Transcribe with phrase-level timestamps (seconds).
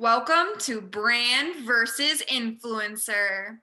[0.00, 3.58] Welcome to Brand versus Influencer.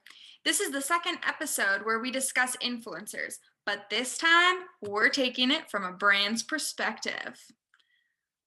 [0.45, 5.71] This is the second episode where we discuss influencers, but this time we're taking it
[5.71, 7.43] from a brand's perspective.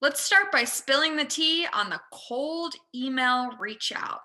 [0.00, 4.21] Let's start by spilling the tea on the cold email reach out.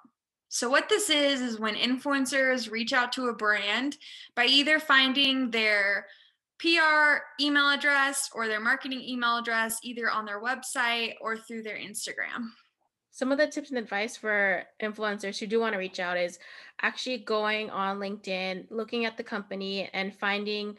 [0.47, 3.97] So, what this is, is when influencers reach out to a brand
[4.35, 6.05] by either finding their
[6.59, 11.79] PR email address or their marketing email address either on their website or through their
[11.79, 12.49] Instagram.
[13.15, 16.37] Some of the tips and advice for influencers who do want to reach out is
[16.81, 20.75] actually going on LinkedIn, looking at the company, and finding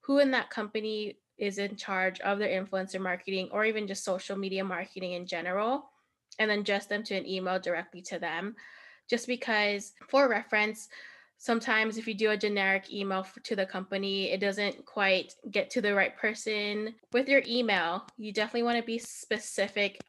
[0.00, 4.36] who in that company is in charge of their influencer marketing or even just social
[4.36, 5.88] media marketing in general,
[6.40, 8.56] and then just them to an email directly to them.
[9.08, 10.88] Just because, for reference,
[11.38, 15.82] sometimes if you do a generic email to the company it doesn't quite get to
[15.82, 20.00] the right person with your email you definitely want to be specific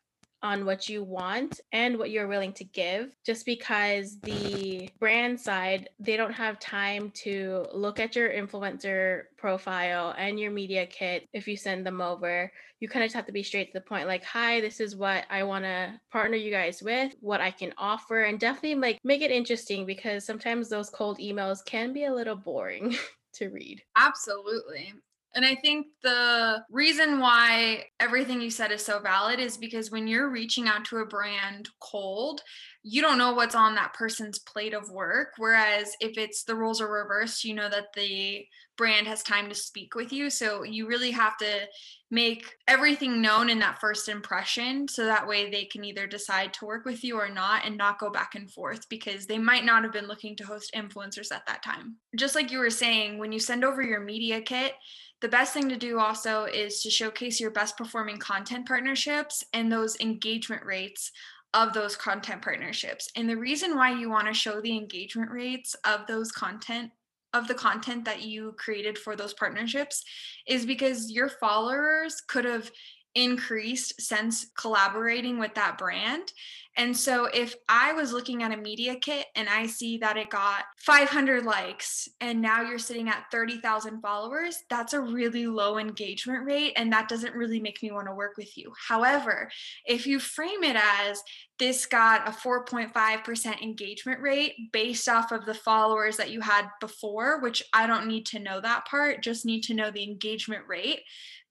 [0.43, 5.89] on what you want and what you're willing to give just because the brand side
[5.99, 11.47] they don't have time to look at your influencer profile and your media kit if
[11.47, 12.51] you send them over.
[12.79, 14.95] You kind of just have to be straight to the point like hi this is
[14.95, 18.99] what i want to partner you guys with what i can offer and definitely like
[19.03, 22.95] make it interesting because sometimes those cold emails can be a little boring
[23.33, 23.81] to read.
[23.95, 24.93] Absolutely
[25.35, 30.07] and I think the reason why everything you said is so valid is because when
[30.07, 32.41] you're reaching out to a brand cold,
[32.89, 35.33] you don't know what's on that person's plate of work.
[35.37, 38.45] Whereas if it's the roles are reversed, you know that the
[38.77, 40.29] brand has time to speak with you.
[40.29, 41.67] So you really have to
[42.11, 44.87] make everything known in that first impression.
[44.87, 47.99] So that way they can either decide to work with you or not and not
[47.99, 51.45] go back and forth because they might not have been looking to host influencers at
[51.47, 51.97] that time.
[52.15, 54.75] Just like you were saying, when you send over your media kit,
[55.19, 59.71] the best thing to do also is to showcase your best performing content partnerships and
[59.71, 61.11] those engagement rates
[61.53, 63.09] of those content partnerships.
[63.15, 66.91] And the reason why you want to show the engagement rates of those content
[67.33, 70.03] of the content that you created for those partnerships
[70.47, 72.71] is because your followers could have
[73.15, 76.31] increased since collaborating with that brand.
[76.77, 80.29] And so if I was looking at a media kit and I see that it
[80.29, 86.45] got 500 likes and now you're sitting at 30,000 followers, that's a really low engagement
[86.45, 88.71] rate and that doesn't really make me want to work with you.
[88.87, 89.49] However,
[89.85, 91.23] if you frame it as
[91.57, 97.41] this got a 4.5% engagement rate based off of the followers that you had before,
[97.41, 101.01] which I don't need to know that part, just need to know the engagement rate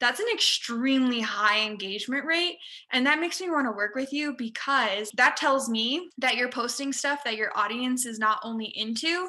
[0.01, 2.59] that's an extremely high engagement rate.
[2.93, 6.49] And that makes me want to work with you because that tells me that you're
[6.49, 9.29] posting stuff that your audience is not only into,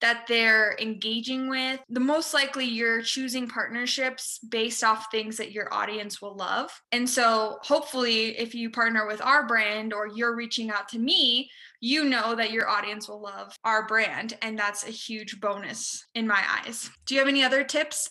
[0.00, 1.80] that they're engaging with.
[1.88, 6.70] The most likely you're choosing partnerships based off things that your audience will love.
[6.92, 11.50] And so hopefully, if you partner with our brand or you're reaching out to me,
[11.80, 14.36] you know that your audience will love our brand.
[14.42, 16.90] And that's a huge bonus in my eyes.
[17.06, 18.10] Do you have any other tips?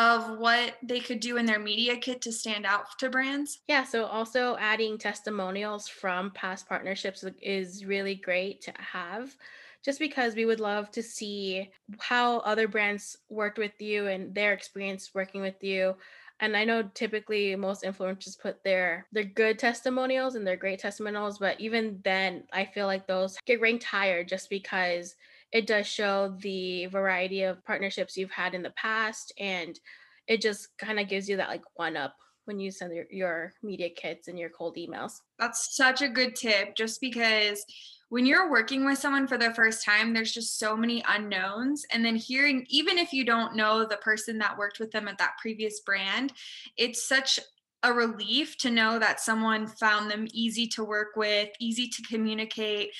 [0.00, 3.60] Of what they could do in their media kit to stand out to brands?
[3.68, 9.36] Yeah, so also adding testimonials from past partnerships is really great to have
[9.84, 14.54] just because we would love to see how other brands worked with you and their
[14.54, 15.94] experience working with you
[16.40, 21.38] and i know typically most influencers put their their good testimonials and their great testimonials
[21.38, 25.14] but even then i feel like those get ranked higher just because
[25.52, 29.78] it does show the variety of partnerships you've had in the past and
[30.26, 33.52] it just kind of gives you that like one up when you send your, your
[33.62, 35.12] media kits and your cold emails.
[35.38, 37.64] That's such a good tip just because
[38.10, 42.04] when you're working with someone for the first time there's just so many unknowns and
[42.04, 45.36] then hearing even if you don't know the person that worked with them at that
[45.40, 46.32] previous brand
[46.76, 47.38] it's such
[47.82, 52.90] a relief to know that someone found them easy to work with, easy to communicate,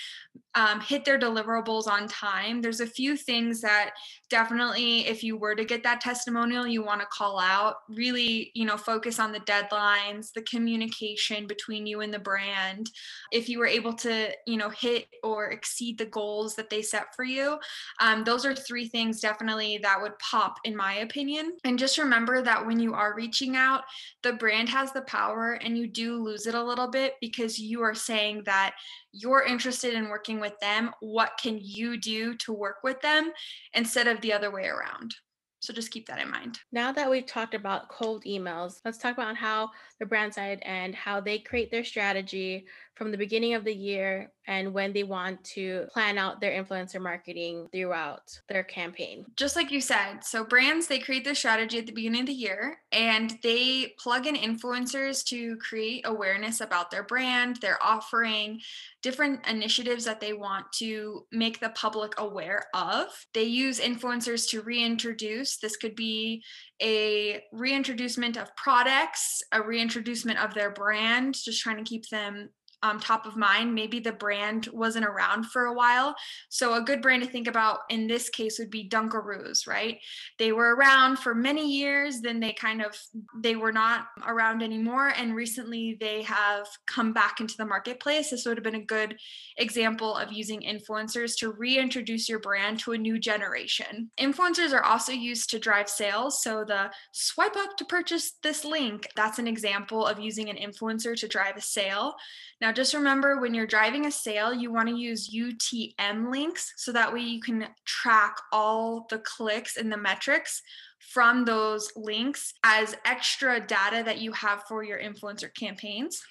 [0.55, 2.61] um, hit their deliverables on time.
[2.61, 3.91] There's a few things that
[4.31, 7.77] definitely, if you were to get that testimonial, you want to call out.
[7.89, 12.91] Really, you know, focus on the deadlines, the communication between you and the brand.
[13.33, 17.15] If you were able to, you know, hit or exceed the goals that they set
[17.15, 17.59] for you,
[18.01, 21.57] um, those are three things definitely that would pop, in my opinion.
[21.65, 23.83] And just remember that when you are reaching out,
[24.23, 27.83] the brand has the power and you do lose it a little bit because you
[27.83, 28.75] are saying that
[29.13, 30.91] you're interested in working with them.
[31.01, 33.31] What can you do to work with them
[33.75, 35.15] instead of the other way around?
[35.61, 36.59] So just keep that in mind.
[36.73, 39.69] Now that we've talked about cold emails, let's talk about how
[39.99, 42.67] the brand side and how they create their strategy
[43.01, 47.01] from the beginning of the year and when they want to plan out their influencer
[47.01, 49.25] marketing throughout their campaign.
[49.37, 52.35] Just like you said, so brands they create their strategy at the beginning of the
[52.35, 58.61] year and they plug in influencers to create awareness about their brand, their offering,
[59.03, 63.07] different initiatives that they want to make the public aware of.
[63.33, 65.57] They use influencers to reintroduce.
[65.57, 66.43] This could be
[66.83, 72.51] a reintroducement of products, a reintroducement of their brand, just trying to keep them
[72.83, 73.75] um, top of mind.
[73.75, 76.15] Maybe the brand wasn't around for a while.
[76.49, 79.99] So, a good brand to think about in this case would be Dunkaroos, right?
[80.39, 82.97] They were around for many years, then they kind of
[83.39, 88.31] they were not around anymore, and recently they have come back into the marketplace.
[88.31, 89.17] This would have been a good
[89.57, 94.11] example of using influencers to reintroduce your brand to a new generation.
[94.19, 96.43] Influencers are also used to drive sales.
[96.43, 101.17] So, the swipe up to purchase this link, that's an example of using an influencer
[101.17, 102.15] to drive a sale.
[102.61, 106.93] Now, just remember when you're driving a sale, you want to use UTM links so
[106.93, 110.63] that way you can track all the clicks and the metrics
[110.99, 116.23] from those links as extra data that you have for your influencer campaigns.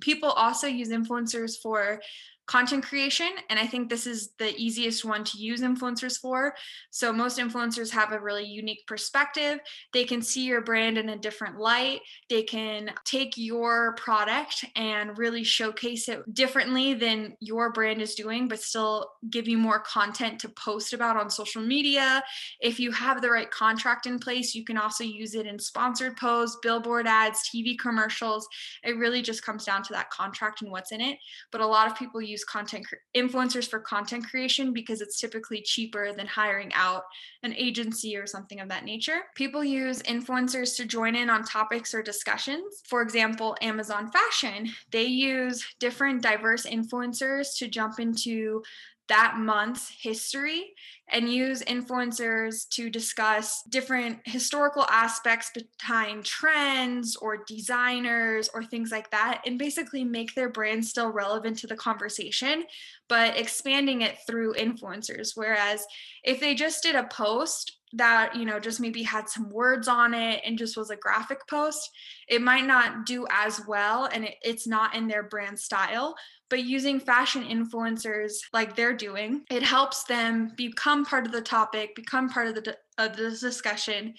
[0.00, 2.00] People also use influencers for
[2.48, 3.28] content creation.
[3.50, 6.54] And I think this is the easiest one to use influencers for.
[6.90, 9.60] So, most influencers have a really unique perspective.
[9.92, 12.00] They can see your brand in a different light.
[12.30, 18.48] They can take your product and really showcase it differently than your brand is doing,
[18.48, 22.22] but still give you more content to post about on social media.
[22.60, 26.16] If you have the right contract in place, you can also use it in sponsored
[26.16, 28.48] posts, billboard ads, TV commercials.
[28.82, 31.18] It really just comes down to that contract and what's in it.
[31.52, 32.86] But a lot of people use use content
[33.16, 37.02] influencers for content creation because it's typically cheaper than hiring out
[37.42, 39.20] an agency or something of that nature.
[39.34, 42.82] People use influencers to join in on topics or discussions.
[42.88, 48.62] For example, Amazon Fashion, they use different diverse influencers to jump into
[49.08, 50.74] that month's history
[51.10, 59.10] and use influencers to discuss different historical aspects behind trends or designers or things like
[59.10, 62.64] that and basically make their brand still relevant to the conversation
[63.08, 65.30] but expanding it through influencers.
[65.34, 65.86] Whereas
[66.24, 70.12] if they just did a post that you know just maybe had some words on
[70.12, 71.90] it and just was a graphic post
[72.28, 76.14] it might not do as well and it, it's not in their brand style
[76.50, 81.94] but using fashion influencers like they're doing it helps them become part of the topic
[81.94, 84.14] become part of the, of the discussion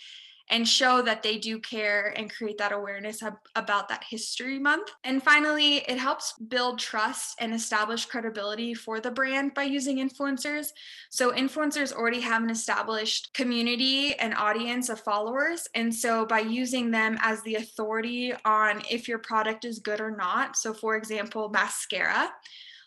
[0.50, 4.90] and show that they do care and create that awareness ab- about that history month.
[5.04, 10.68] And finally, it helps build trust and establish credibility for the brand by using influencers.
[11.10, 15.68] So, influencers already have an established community and audience of followers.
[15.76, 20.12] And so, by using them as the authority on if your product is good or
[20.12, 22.32] not, so for example, mascara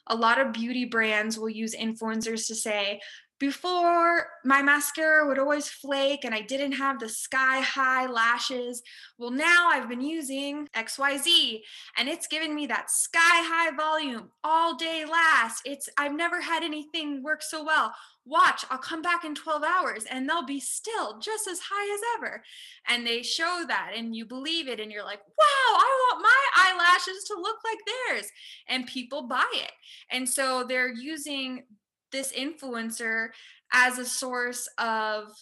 [0.09, 3.01] a lot of beauty brands will use influencers to say,
[3.43, 8.85] before my mascara would always flake and I didn't have the sky high lashes.
[9.19, 11.61] Well, now I've been using XYZ
[11.97, 15.63] and it's given me that sky high volume all day last.
[15.65, 17.93] It's I've never had anything work so well.
[18.25, 22.01] Watch, I'll come back in 12 hours and they'll be still just as high as
[22.17, 22.45] ever.
[22.87, 26.45] And they show that and you believe it and you're like, "Wow, I want my
[26.55, 28.31] eyelashes to look like theirs."
[28.69, 29.73] And people buy it.
[30.11, 31.65] And so they're using
[32.13, 33.29] this influencer
[33.73, 35.33] as a source of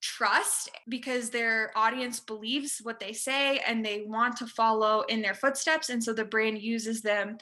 [0.00, 5.34] trust because their audience believes what they say and they want to follow in their
[5.34, 7.36] footsteps and so the brand uses them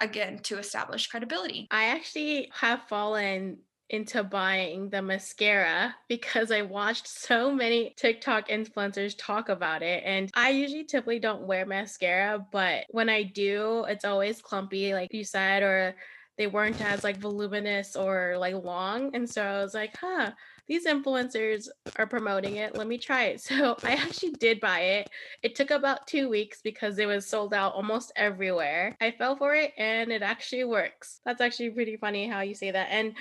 [0.00, 3.56] again to establish credibility i actually have fallen
[3.90, 10.02] into buying the mascara because I watched so many TikTok influencers talk about it.
[10.04, 15.12] And I usually typically don't wear mascara, but when I do, it's always clumpy, like
[15.14, 15.94] you said, or
[16.36, 19.14] they weren't as like voluminous or like long.
[19.14, 20.32] And so I was like, huh,
[20.66, 22.76] these influencers are promoting it.
[22.76, 23.40] Let me try it.
[23.56, 25.10] So I actually did buy it.
[25.42, 28.96] It took about two weeks because it was sold out almost everywhere.
[29.00, 31.20] I fell for it and it actually works.
[31.24, 32.88] That's actually pretty funny how you say that.
[32.90, 33.14] And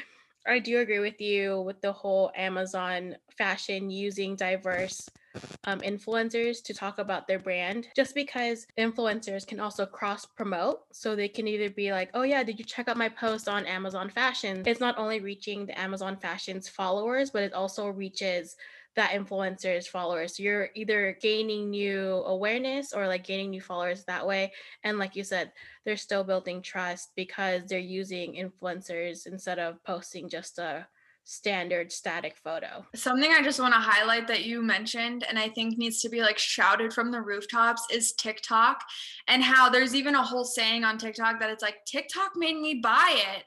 [0.47, 5.07] I do agree with you with the whole Amazon fashion using diverse
[5.65, 10.81] um, influencers to talk about their brand just because influencers can also cross promote.
[10.91, 13.65] So they can either be like, oh, yeah, did you check out my post on
[13.65, 14.63] Amazon Fashion?
[14.65, 18.55] It's not only reaching the Amazon Fashion's followers, but it also reaches
[18.95, 24.25] that influencers followers so you're either gaining new awareness or like gaining new followers that
[24.25, 24.51] way
[24.83, 25.51] and like you said
[25.83, 30.87] they're still building trust because they're using influencers instead of posting just a
[31.25, 32.85] standard static photo.
[32.93, 36.21] Something I just want to highlight that you mentioned and I think needs to be
[36.21, 38.81] like shouted from the rooftops is TikTok
[39.27, 42.75] and how there's even a whole saying on TikTok that it's like TikTok made me
[42.75, 43.43] buy it.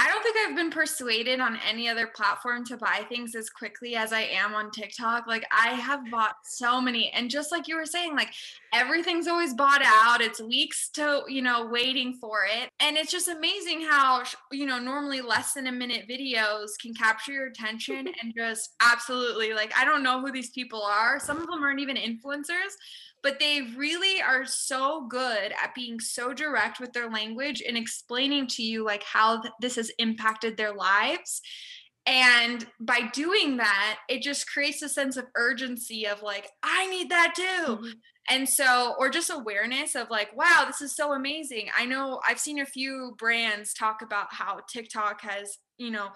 [0.00, 3.96] I don't think I've been persuaded on any other platform to buy things as quickly
[3.96, 5.26] as I am on TikTok.
[5.26, 8.32] Like I have bought so many and just like you were saying like
[8.72, 10.20] everything's always bought out.
[10.20, 12.70] It's weeks to, you know, waiting for it.
[12.78, 17.32] And it's just amazing how, you know, normally less than a minute videos can capture
[17.32, 21.18] your attention and just absolutely like I don't know who these people are.
[21.18, 22.76] Some of them aren't even influencers,
[23.22, 28.46] but they really are so good at being so direct with their language and explaining
[28.46, 31.40] to you like how th- this has impacted their lives.
[32.06, 37.10] And by doing that it just creates a sense of urgency of like i need
[37.10, 37.42] that too.
[37.76, 37.88] Mm-hmm.
[38.30, 41.68] and so or just awareness of like wow this is so amazing.
[41.76, 46.08] I know i've seen a few brands talk about how tiktok has you know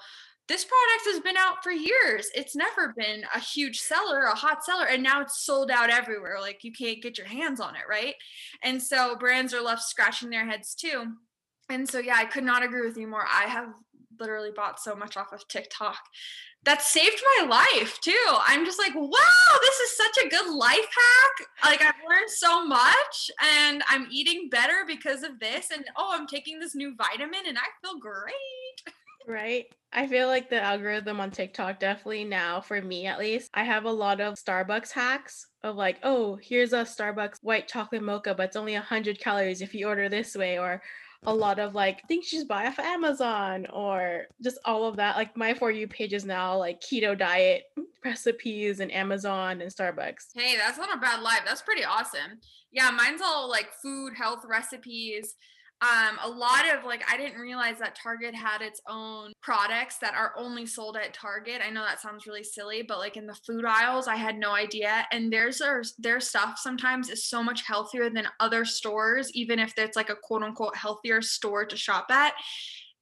[0.52, 2.28] this product has been out for years.
[2.34, 6.36] It's never been a huge seller, a hot seller, and now it's sold out everywhere.
[6.42, 8.14] Like you can't get your hands on it, right?
[8.62, 11.04] And so brands are left scratching their heads too.
[11.70, 13.24] And so, yeah, I could not agree with you more.
[13.24, 13.68] I have
[14.20, 15.96] literally bought so much off of TikTok.
[16.64, 18.36] That saved my life too.
[18.46, 21.48] I'm just like, wow, this is such a good life hack.
[21.64, 25.70] Like, I've learned so much and I'm eating better because of this.
[25.72, 28.61] And oh, I'm taking this new vitamin and I feel great.
[29.26, 29.66] Right.
[29.92, 33.84] I feel like the algorithm on TikTok definitely now, for me at least, I have
[33.84, 38.44] a lot of Starbucks hacks of like, oh, here's a Starbucks white chocolate mocha, but
[38.44, 40.82] it's only 100 calories if you order this way, or
[41.24, 45.16] a lot of like things you just buy off Amazon, or just all of that.
[45.16, 47.64] Like my For You page is now like keto diet
[48.02, 50.28] recipes and Amazon and Starbucks.
[50.34, 51.42] Hey, that's not a bad life.
[51.44, 52.40] That's pretty awesome.
[52.72, 55.34] Yeah, mine's all like food, health recipes
[55.82, 60.14] um, a lot of like I didn't realize that Target had its own products that
[60.14, 61.60] are only sold at Target.
[61.64, 64.52] I know that sounds really silly, but like in the food aisles, I had no
[64.52, 65.04] idea.
[65.10, 69.72] And there's their their stuff sometimes is so much healthier than other stores, even if
[69.76, 72.34] it's like a quote unquote healthier store to shop at.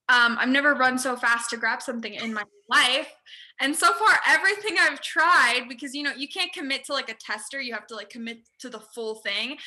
[0.09, 3.15] Um, I've never run so fast to grab something in my life.
[3.61, 7.15] And so far, everything I've tried, because you know, you can't commit to like a
[7.15, 9.59] tester, you have to like commit to the full thing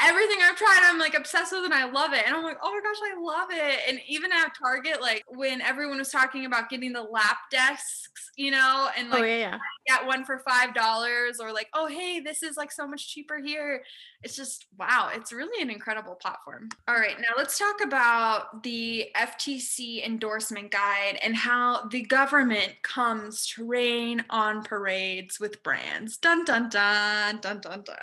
[0.00, 2.22] everything I've tried, I'm like obsessed with and I love it.
[2.26, 3.80] And I'm like, oh my gosh, I love it.
[3.88, 8.50] And even at Target, like when everyone was talking about getting the lap desks, you
[8.50, 9.58] know, and oh, like oh, yeah, yeah.
[9.86, 13.38] Get one for five dollars, or like, oh hey, this is like so much cheaper
[13.38, 13.82] here.
[14.22, 16.68] It's just wow, it's really an incredible platform.
[16.88, 23.46] All right, now let's talk about the FTC endorsement guide and how the government comes
[23.48, 26.16] to rain on parades with brands.
[26.16, 27.96] Dun dun dun dun dun dun.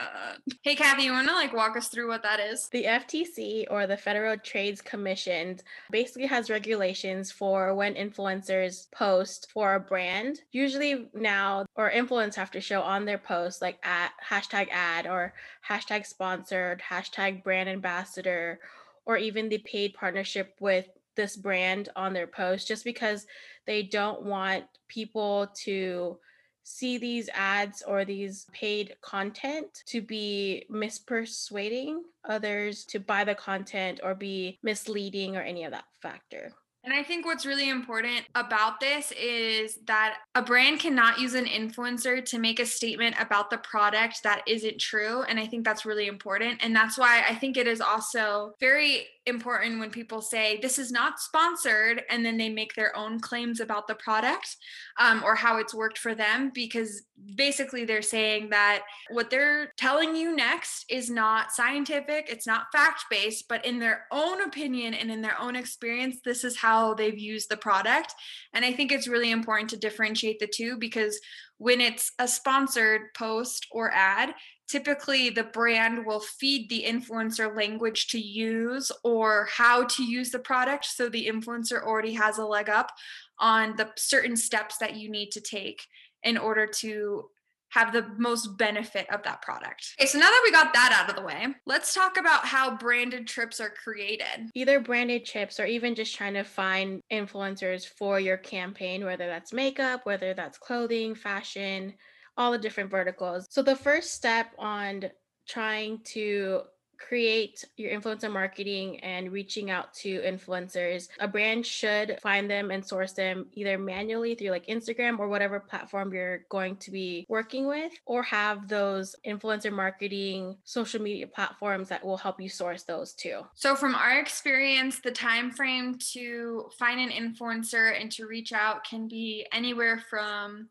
[0.63, 2.69] Hey Kathy, you wanna like walk us through what that is?
[2.69, 5.59] The FTC or the Federal Trades Commission
[5.89, 10.41] basically has regulations for when influencers post for a brand.
[10.51, 15.33] Usually now, or influencers have to show on their post like at hashtag ad or
[15.67, 18.59] hashtag sponsored, hashtag brand ambassador,
[19.05, 23.25] or even the paid partnership with this brand on their post just because
[23.65, 26.17] they don't want people to
[26.63, 33.99] see these ads or these paid content to be mispersuading others to buy the content
[34.03, 36.53] or be misleading or any of that factor.
[36.83, 41.45] And I think what's really important about this is that a brand cannot use an
[41.45, 45.21] influencer to make a statement about the product that isn't true.
[45.21, 46.63] And I think that's really important.
[46.63, 50.91] And that's why I think it is also very important when people say this is
[50.91, 54.57] not sponsored and then they make their own claims about the product
[54.99, 57.03] um, or how it's worked for them because
[57.35, 63.05] basically they're saying that what they're telling you next is not scientific it's not fact
[63.11, 67.19] based but in their own opinion and in their own experience this is how they've
[67.19, 68.13] used the product.
[68.53, 71.19] And i think it's really important to differentiate the two because
[71.61, 74.33] when it's a sponsored post or ad
[74.67, 80.39] typically the brand will feed the influencer language to use or how to use the
[80.39, 82.91] product so the influencer already has a leg up
[83.37, 85.85] on the certain steps that you need to take
[86.23, 87.29] in order to
[87.71, 89.95] have the most benefit of that product.
[89.99, 92.77] Okay, so now that we got that out of the way, let's talk about how
[92.77, 94.49] branded trips are created.
[94.53, 99.53] Either branded trips or even just trying to find influencers for your campaign, whether that's
[99.53, 101.93] makeup, whether that's clothing, fashion,
[102.37, 103.47] all the different verticals.
[103.49, 105.09] So the first step on
[105.47, 106.61] trying to
[107.07, 112.85] create your influencer marketing and reaching out to influencers, a brand should find them and
[112.85, 117.67] source them either manually through like Instagram or whatever platform you're going to be working
[117.67, 123.13] with, or have those influencer marketing social media platforms that will help you source those
[123.13, 123.41] too.
[123.55, 128.83] So from our experience, the time frame to find an influencer and to reach out
[128.83, 130.69] can be anywhere from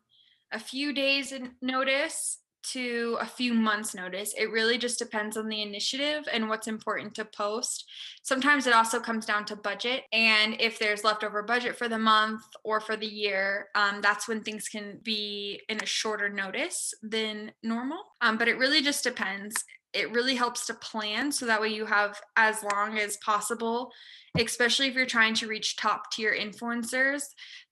[0.51, 4.33] a few days notice to a few months notice.
[4.37, 7.89] It really just depends on the initiative and what's important to post.
[8.23, 10.03] Sometimes it also comes down to budget.
[10.11, 14.41] And if there's leftover budget for the month or for the year, um, that's when
[14.41, 17.99] things can be in a shorter notice than normal.
[18.21, 19.63] Um, but it really just depends.
[19.93, 23.91] It really helps to plan so that way you have as long as possible
[24.39, 27.23] especially if you're trying to reach top tier influencers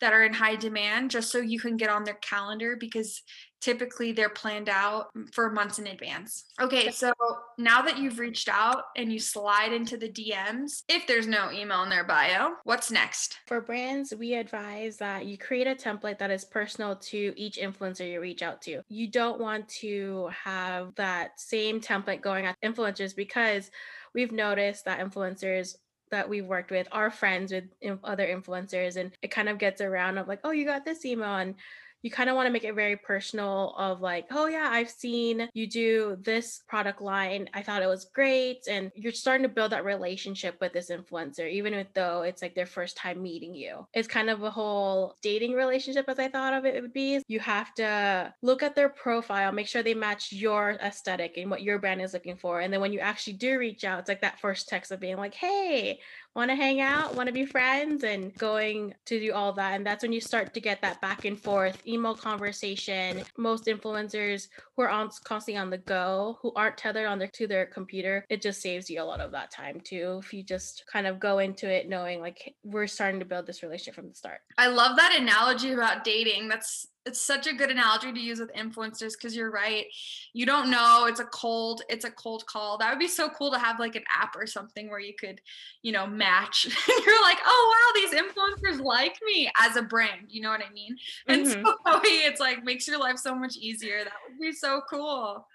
[0.02, 3.22] that are in high demand, just so you can get on their calendar because
[3.62, 6.46] typically they're planned out for months in advance.
[6.62, 7.12] Okay, so
[7.58, 11.84] now that you've reached out and you slide into the DMs, if there's no email
[11.84, 13.38] in their bio, what's next?
[13.48, 18.10] For brands, we advise that you create a template that is personal to each influencer
[18.10, 18.82] you reach out to.
[18.88, 23.72] You don't want to have that same template going at influencers because
[24.14, 25.76] we've noticed that influencers
[26.12, 27.66] that we've worked with are friends with
[28.04, 31.36] other influencers and it kind of gets around of like oh you got this email
[31.36, 31.54] and
[32.02, 35.50] you kind of want to make it very personal of like, oh yeah, I've seen
[35.54, 37.50] you do this product line.
[37.54, 38.68] I thought it was great.
[38.70, 42.66] And you're starting to build that relationship with this influencer, even though it's like their
[42.66, 43.86] first time meeting you.
[43.94, 47.22] It's kind of a whole dating relationship as I thought of it would be.
[47.28, 51.64] You have to look at their profile, make sure they match your aesthetic and what
[51.64, 52.62] your brand is looking for.
[52.62, 55.18] And then when you actually do reach out, it's like that first text of being
[55.18, 56.00] like, hey,
[56.40, 59.74] want to hang out, want to be friends, and going to do all that.
[59.74, 63.24] And that's when you start to get that back and forth email conversation.
[63.38, 67.46] Most influencers who are on constantly on the go, who aren't tethered on their to
[67.46, 70.22] their computer, it just saves you a lot of that time too.
[70.24, 73.62] If you just kind of go into it knowing like we're starting to build this
[73.62, 74.40] relationship from the start.
[74.58, 76.48] I love that analogy about dating.
[76.48, 79.88] That's it's such a good analogy to use with influencers because you're right.
[80.34, 82.78] You don't know it's a cold, it's a cold call.
[82.78, 85.42] That would be so cool to have like an app or something where you could,
[85.82, 86.66] you know, match.
[86.88, 90.28] you're like, oh wow, these influencers like me as a brand.
[90.30, 90.98] You know what I mean?
[91.28, 91.64] And mm-hmm.
[91.88, 94.04] so it's like makes your life so much easier.
[94.04, 95.48] That would be so cool.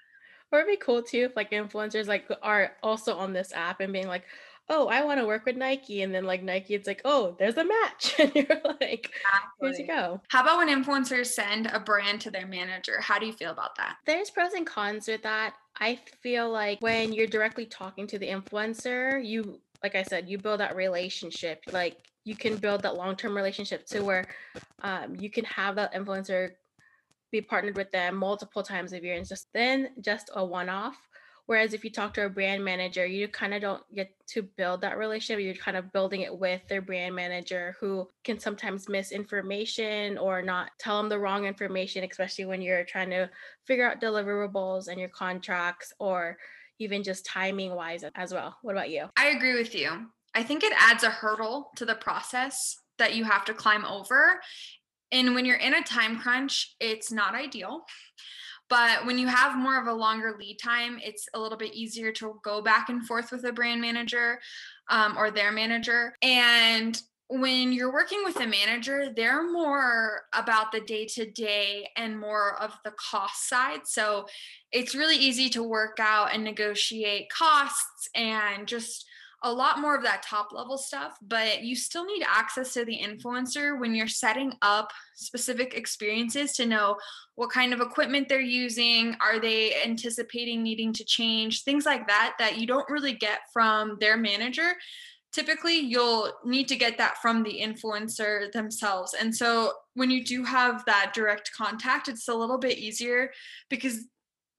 [0.50, 3.92] Or it'd be cool too if like influencers like are also on this app and
[3.92, 4.24] being like,
[4.68, 6.02] oh, I want to work with Nike.
[6.02, 8.14] And then like Nike, it's like, oh, there's a match.
[8.24, 9.10] And you're like,
[9.60, 10.20] here you go.
[10.28, 13.00] How about when influencers send a brand to their manager?
[13.00, 13.96] How do you feel about that?
[14.06, 15.54] There's pros and cons with that.
[15.78, 20.38] I feel like when you're directly talking to the influencer, you like I said, you
[20.38, 21.62] build that relationship.
[21.70, 24.24] Like you can build that long-term relationship to where
[24.82, 26.52] um, you can have that influencer
[27.30, 30.96] be partnered with them multiple times a year and just then just a one-off
[31.46, 34.80] Whereas if you talk to a brand manager, you kind of don't get to build
[34.80, 35.44] that relationship.
[35.44, 40.40] You're kind of building it with their brand manager who can sometimes miss information or
[40.40, 43.28] not tell them the wrong information, especially when you're trying to
[43.66, 46.38] figure out deliverables and your contracts or
[46.78, 48.56] even just timing wise as well.
[48.62, 49.08] What about you?
[49.16, 50.06] I agree with you.
[50.34, 54.40] I think it adds a hurdle to the process that you have to climb over.
[55.12, 57.84] And when you're in a time crunch, it's not ideal.
[58.68, 62.12] But when you have more of a longer lead time, it's a little bit easier
[62.12, 64.40] to go back and forth with a brand manager
[64.88, 66.14] um, or their manager.
[66.22, 72.18] And when you're working with a manager, they're more about the day to day and
[72.18, 73.80] more of the cost side.
[73.86, 74.26] So
[74.72, 79.06] it's really easy to work out and negotiate costs and just
[79.44, 82.98] a lot more of that top level stuff, but you still need access to the
[82.98, 86.96] influencer when you're setting up specific experiences to know
[87.34, 92.34] what kind of equipment they're using, are they anticipating needing to change, things like that,
[92.38, 94.72] that you don't really get from their manager.
[95.30, 99.14] Typically, you'll need to get that from the influencer themselves.
[99.14, 103.30] And so, when you do have that direct contact, it's a little bit easier
[103.68, 104.04] because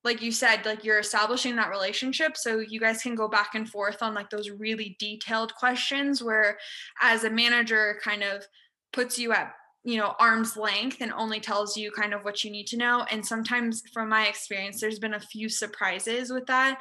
[0.05, 2.37] like you said like you're establishing that relationship.
[2.37, 6.57] So you guys can go back and forth on like those really detailed questions where
[7.01, 8.45] as a manager kind of
[8.93, 12.51] puts you at you know arm's length and only tells you kind of what you
[12.51, 13.05] need to know.
[13.09, 16.79] And sometimes from my experience there's been a few surprises with that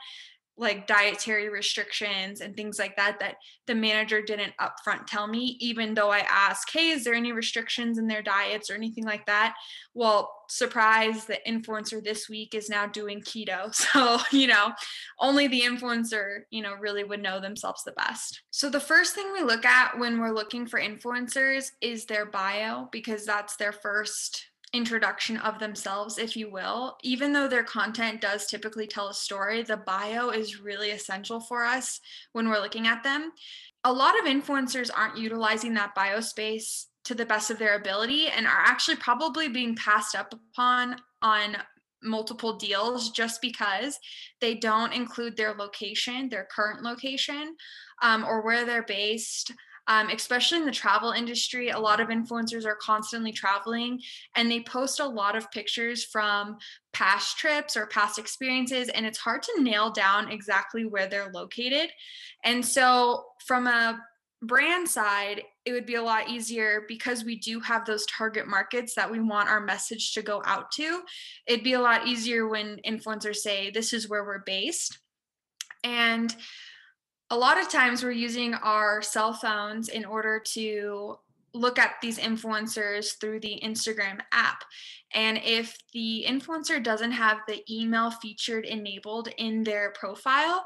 [0.57, 5.95] like dietary restrictions and things like that that the manager didn't upfront tell me even
[5.95, 9.55] though i asked hey is there any restrictions in their diets or anything like that?
[9.95, 14.73] Well surprise the influencer this week is now doing keto so you know
[15.19, 19.33] only the influencer you know really would know themselves the best so the first thing
[19.33, 24.47] we look at when we're looking for influencers is their bio because that's their first
[24.73, 26.97] introduction of themselves, if you will.
[27.05, 31.65] Even though their content does typically tell a story, the bio is really essential for
[31.65, 32.01] us
[32.33, 33.31] when we're looking at them.
[33.85, 38.29] A lot of influencers aren't utilizing that bio space to the best of their ability
[38.29, 41.57] and are actually probably being passed up upon on
[42.03, 43.99] multiple deals just because
[44.41, 47.57] they don't include their location, their current location,
[48.03, 49.53] um, or where they're based
[49.87, 51.71] um, especially in the travel industry.
[51.71, 54.01] A lot of influencers are constantly traveling
[54.37, 56.57] and they post a lot of pictures from
[56.93, 61.91] past trips or past experiences, and it's hard to nail down exactly where they're located.
[62.45, 64.01] And so, from a
[64.47, 68.95] brand side, it would be a lot easier because we do have those target markets
[68.95, 71.03] that we want our message to go out to.
[71.47, 74.99] It'd be a lot easier when influencers say, This is where we're based.
[75.83, 76.35] And
[77.31, 81.19] a lot of times we're using our cell phones in order to
[81.55, 84.65] look at these influencers through the Instagram app.
[85.15, 90.65] And if the influencer doesn't have the email featured enabled in their profile,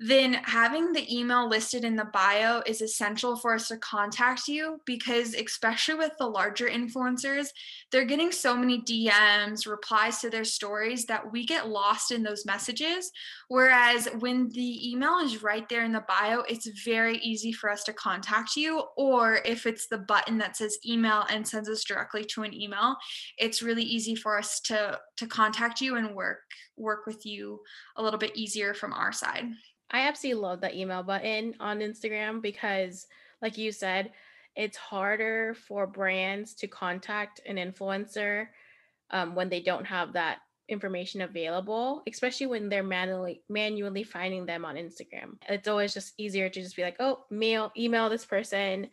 [0.00, 4.80] then having the email listed in the bio is essential for us to contact you
[4.86, 7.48] because, especially with the larger influencers,
[7.90, 12.46] they're getting so many DMs, replies to their stories that we get lost in those
[12.46, 13.10] messages.
[13.48, 17.82] Whereas when the email is right there in the bio, it's very easy for us
[17.84, 18.84] to contact you.
[18.96, 22.94] Or if it's the button that says email and sends us directly to an email,
[23.36, 26.40] it's really easy for us to, to contact you and work
[26.76, 27.60] work with you
[27.96, 29.46] a little bit easier from our side.
[29.90, 33.06] I absolutely love that email button on Instagram because,
[33.40, 34.12] like you said,
[34.54, 38.48] it's harder for brands to contact an influencer
[39.10, 44.64] um, when they don't have that information available, especially when they're manually manually finding them
[44.64, 45.36] on Instagram.
[45.48, 48.88] It's always just easier to just be like, oh, mail email this person,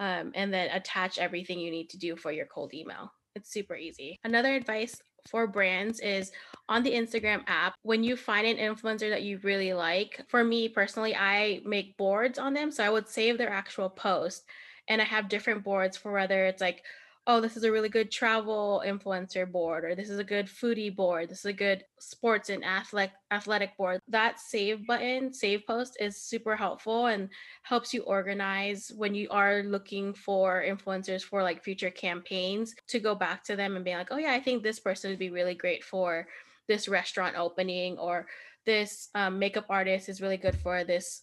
[0.00, 3.12] um, and then attach everything you need to do for your cold email.
[3.38, 4.18] It's super easy.
[4.24, 6.32] Another advice for brands is
[6.68, 10.68] on the Instagram app, when you find an influencer that you really like, for me
[10.68, 12.70] personally, I make boards on them.
[12.70, 14.44] So I would save their actual post
[14.88, 16.82] and I have different boards for whether it's like
[17.26, 20.94] oh, this is a really good travel influencer board, or this is a good foodie
[20.94, 24.00] board, this is a good sports and athletic athletic board.
[24.08, 27.28] That save button, save post is super helpful and
[27.62, 33.14] helps you organize when you are looking for influencers for like future campaigns to go
[33.14, 35.54] back to them and be like, oh yeah, I think this person would be really
[35.54, 36.26] great for
[36.66, 38.26] this restaurant opening or
[38.64, 41.22] this um, makeup artist is really good for this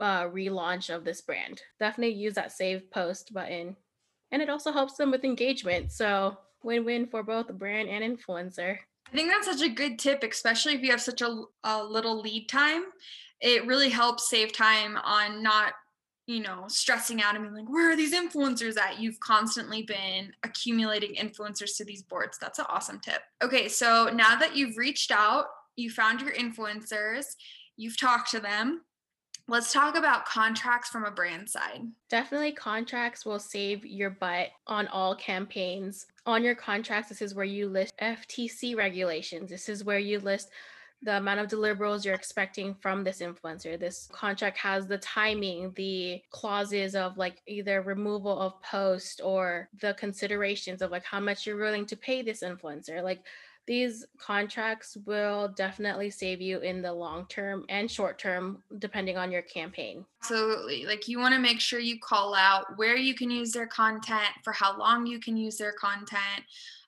[0.00, 1.62] uh, relaunch of this brand.
[1.78, 3.76] Definitely use that save post button
[4.32, 5.92] and it also helps them with engagement.
[5.92, 8.78] So win win for both brand and influencer.
[9.06, 12.20] I think that's such a good tip, especially if you have such a, a little
[12.20, 12.84] lead time.
[13.40, 15.74] It really helps save time on not
[16.28, 19.00] you know, stressing out and being like, where are these influencers at?
[19.00, 22.36] You've constantly been accumulating influencers to these boards.
[22.38, 23.22] That's an awesome tip.
[23.42, 27.24] Okay, so now that you've reached out, you found your influencers,
[27.78, 28.82] you've talked to them,
[29.50, 31.80] Let's talk about contracts from a brand side.
[32.10, 36.04] Definitely, contracts will save your butt on all campaigns.
[36.26, 39.48] On your contracts, this is where you list FTC regulations.
[39.48, 40.50] This is where you list
[41.00, 43.80] the amount of deliverables you're expecting from this influencer.
[43.80, 49.94] This contract has the timing, the clauses of like either removal of post or the
[49.94, 53.02] considerations of like how much you're willing to pay this influencer.
[53.02, 53.22] Like
[53.68, 59.30] these contracts will definitely save you in the long term and short term, depending on
[59.30, 60.04] your campaign.
[60.22, 60.86] Absolutely.
[60.86, 64.32] Like you want to make sure you call out where you can use their content,
[64.42, 66.42] for how long you can use their content,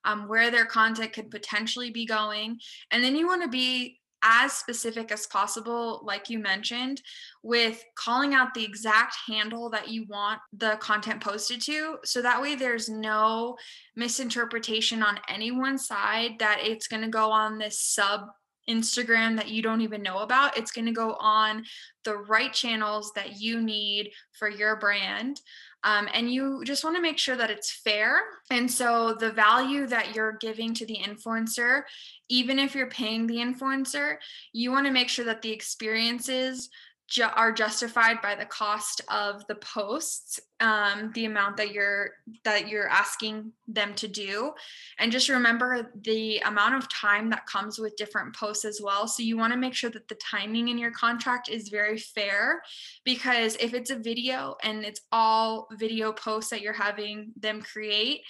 [0.06, 2.58] um, where their content could potentially be going.
[2.90, 7.00] And then you want to be as specific as possible, like you mentioned,
[7.42, 11.96] with calling out the exact handle that you want the content posted to.
[12.04, 13.56] So that way there's no
[13.96, 18.22] misinterpretation on anyone's side that it's going to go on this sub
[18.68, 20.56] Instagram that you don't even know about.
[20.56, 21.64] It's going to go on
[22.04, 25.40] the right channels that you need for your brand.
[25.82, 28.20] Um, and you just want to make sure that it's fair.
[28.50, 31.82] And so the value that you're giving to the influencer,
[32.28, 34.16] even if you're paying the influencer,
[34.52, 36.68] you want to make sure that the experiences
[37.10, 42.10] ju- are justified by the cost of the posts um, the amount that you're
[42.44, 44.52] that you're asking them to do.
[44.98, 49.08] And just remember the amount of time that comes with different posts as well.
[49.08, 52.62] So you want to make sure that the timing in your contract is very fair
[53.04, 58.20] because if it's a video and it's all video posts that you're having them create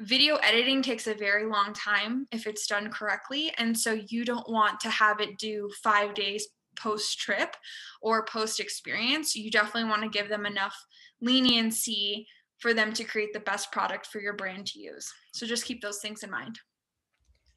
[0.00, 3.52] video editing takes a very long time if it's done correctly.
[3.58, 7.56] And so you don't want to have it do 5 days post trip
[8.00, 10.76] or post experience, you definitely want to give them enough
[11.20, 12.26] leniency
[12.58, 15.12] for them to create the best product for your brand to use.
[15.32, 16.58] So just keep those things in mind.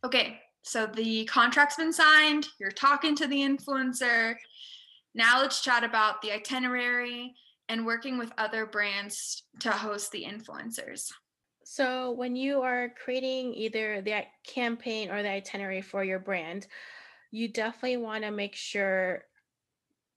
[0.03, 4.35] Okay, so the contract's been signed, you're talking to the influencer.
[5.15, 7.33] Now let's chat about the itinerary
[7.69, 11.09] and working with other brands to host the influencers.
[11.69, 16.65] So, when you are creating either the campaign or the itinerary for your brand,
[17.31, 19.23] you definitely want to make sure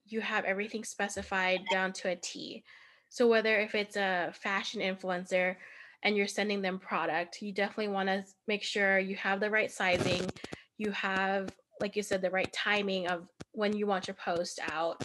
[0.06, 2.64] you have everything specified down to a T.
[3.08, 5.56] So, whether if it's a fashion influencer
[6.02, 9.70] and you're sending them product, you definitely want to make sure you have the right
[9.70, 10.30] sizing,
[10.78, 15.02] you have, like you said, the right timing of when you want your post out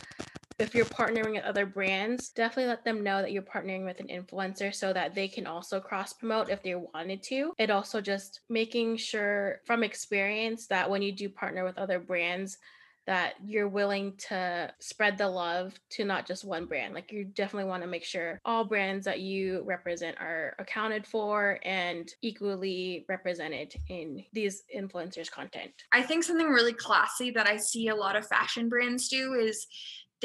[0.57, 4.07] if you're partnering with other brands, definitely let them know that you're partnering with an
[4.07, 7.53] influencer so that they can also cross promote if they wanted to.
[7.57, 12.57] It also just making sure from experience that when you do partner with other brands,
[13.05, 16.93] that you're willing to spread the love to not just one brand.
[16.93, 21.59] Like you definitely want to make sure all brands that you represent are accounted for
[21.63, 25.71] and equally represented in these influencers' content.
[25.91, 29.67] I think something really classy that I see a lot of fashion brands do is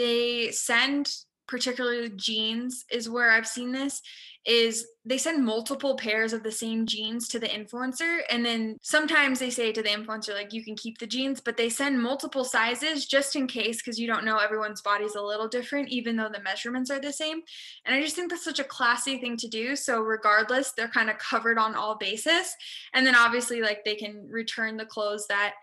[0.01, 1.13] they send
[1.47, 4.01] particularly jeans is where I've seen this
[4.47, 9.39] is they send multiple pairs of the same jeans to the influencer and then sometimes
[9.39, 12.45] they say to the influencer like you can keep the jeans but they send multiple
[12.45, 16.31] sizes just in case because you don't know everyone's body's a little different even though
[16.33, 17.43] the measurements are the same.
[17.85, 21.11] And I just think that's such a classy thing to do so regardless they're kind
[21.11, 22.57] of covered on all basis.
[22.95, 25.55] And then obviously like they can return the clothes that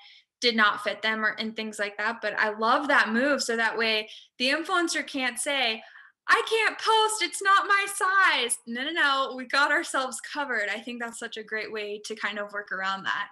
[0.42, 2.22] did not fit them or and things like that.
[2.22, 3.42] But I love that move.
[3.44, 5.82] So that way the influencer can't say,
[6.30, 8.58] I can't post, it's not my size.
[8.68, 10.68] No, no, no, we got ourselves covered.
[10.70, 13.30] I think that's such a great way to kind of work around that.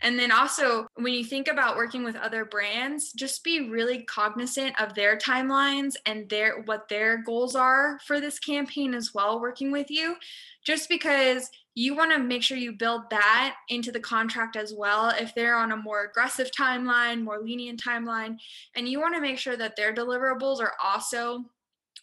[0.00, 4.80] And then also, when you think about working with other brands, just be really cognizant
[4.80, 9.70] of their timelines and their what their goals are for this campaign as well working
[9.70, 10.16] with you.
[10.64, 15.08] Just because you want to make sure you build that into the contract as well
[15.18, 18.36] if they're on a more aggressive timeline more lenient timeline
[18.74, 21.44] and you want to make sure that their deliverables are also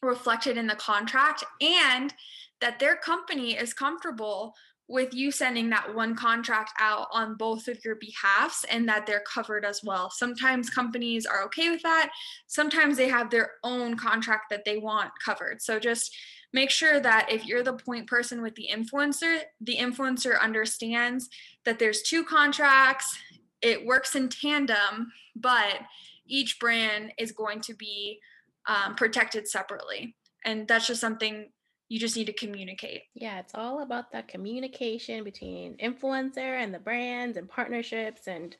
[0.01, 2.13] reflected in the contract and
[2.61, 4.53] that their company is comfortable
[4.89, 9.21] with you sending that one contract out on both of your behalfs and that they're
[9.21, 10.09] covered as well.
[10.09, 12.09] Sometimes companies are okay with that.
[12.47, 15.61] Sometimes they have their own contract that they want covered.
[15.61, 16.15] So just
[16.53, 21.29] make sure that if you're the point person with the influencer, the influencer understands
[21.65, 23.17] that there's two contracts,
[23.61, 25.79] it works in tandem, but
[26.25, 28.19] each brand is going to be
[28.67, 30.15] um, protected separately.
[30.45, 31.49] And that's just something
[31.89, 33.01] you just need to communicate.
[33.15, 38.55] Yeah, it's all about that communication between influencer and the brands and partnerships and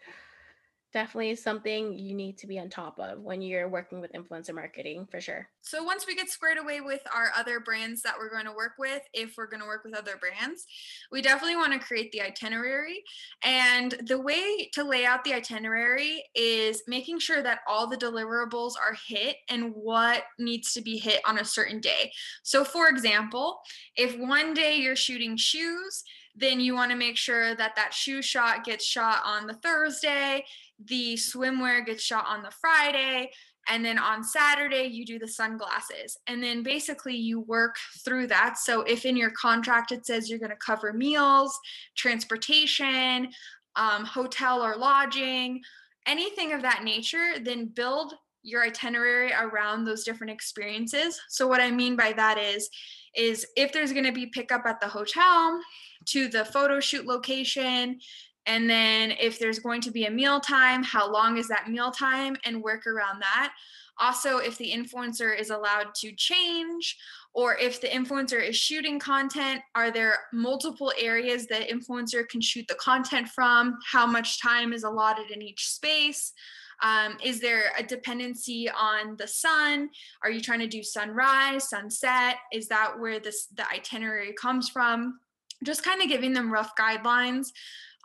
[0.91, 5.07] definitely something you need to be on top of when you're working with influencer marketing
[5.09, 5.47] for sure.
[5.61, 8.73] So once we get squared away with our other brands that we're going to work
[8.79, 10.65] with, if we're going to work with other brands,
[11.11, 13.03] we definitely want to create the itinerary.
[13.43, 18.73] And the way to lay out the itinerary is making sure that all the deliverables
[18.75, 22.11] are hit and what needs to be hit on a certain day.
[22.43, 23.59] So for example,
[23.95, 26.03] if one day you're shooting shoes,
[26.39, 30.43] then you want to make sure that that shoe shot gets shot on the Thursday
[30.85, 33.31] the swimwear gets shot on the Friday.
[33.67, 36.17] And then on Saturday, you do the sunglasses.
[36.27, 38.57] And then basically, you work through that.
[38.57, 41.57] So, if in your contract it says you're going to cover meals,
[41.95, 43.29] transportation,
[43.75, 45.61] um, hotel or lodging,
[46.07, 51.19] anything of that nature, then build your itinerary around those different experiences.
[51.29, 52.69] So, what I mean by that is,
[53.15, 55.61] is if there's going to be pickup at the hotel
[56.05, 57.99] to the photo shoot location
[58.45, 61.91] and then if there's going to be a meal time, how long is that meal
[61.91, 63.53] time and work around that.
[63.99, 66.97] Also, if the influencer is allowed to change,
[67.33, 72.65] or if the influencer is shooting content, are there multiple areas that influencer can shoot
[72.67, 73.77] the content from?
[73.85, 76.33] How much time is allotted in each space?
[76.81, 79.89] Um, is there a dependency on the sun?
[80.23, 82.37] Are you trying to do sunrise, sunset?
[82.51, 85.19] Is that where this the itinerary comes from?
[85.63, 87.47] Just kind of giving them rough guidelines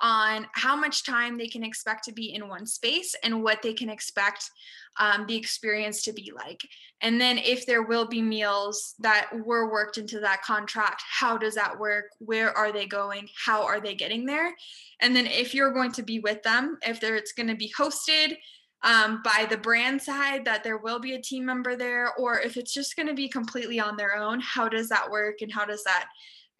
[0.00, 3.72] on how much time they can expect to be in one space and what they
[3.72, 4.50] can expect
[4.98, 6.60] um, the experience to be like.
[7.00, 11.54] And then if there will be meals that were worked into that contract, how does
[11.54, 12.06] that work?
[12.18, 13.28] Where are they going?
[13.44, 14.52] How are they getting there?
[15.00, 18.36] And then if you're going to be with them, if it's going to be hosted,
[18.84, 22.56] um, by the brand side that there will be a team member there, or if
[22.56, 25.64] it's just going to be completely on their own, how does that work and how
[25.64, 26.06] does that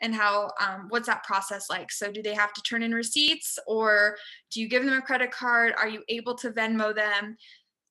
[0.00, 1.92] and how um, what's that process like?
[1.92, 4.16] So do they have to turn in receipts or
[4.50, 5.72] do you give them a credit card?
[5.76, 7.36] Are you able to venmo them?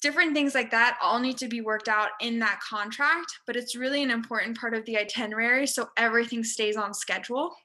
[0.02, 3.76] Different things like that all need to be worked out in that contract, but it's
[3.76, 7.56] really an important part of the itinerary so everything stays on schedule.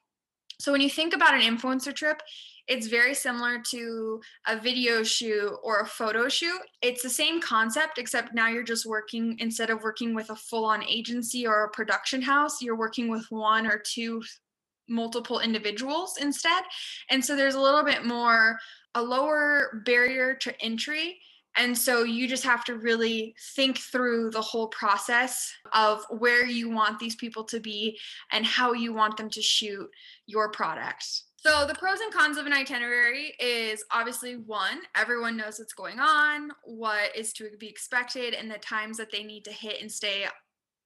[0.61, 2.21] So when you think about an influencer trip,
[2.69, 6.61] it's very similar to a video shoot or a photo shoot.
[6.83, 10.65] It's the same concept, except now you're just working, instead of working with a full
[10.65, 14.23] on agency or a production house, you're working with one or two
[14.89, 16.63] multiple individuals instead.
[17.11, 18.59] And so there's a little bit more,
[18.95, 21.19] a lower barrier to entry
[21.59, 26.71] and so you just have to really think through the whole process of where you
[26.71, 27.99] want these people to be
[28.31, 29.91] and how you want them to shoot
[30.27, 31.05] your product.
[31.41, 36.01] So, the pros and cons of an itinerary is obviously one, everyone knows what's going
[36.01, 39.91] on, what is to be expected, and the times that they need to hit and
[39.91, 40.27] stay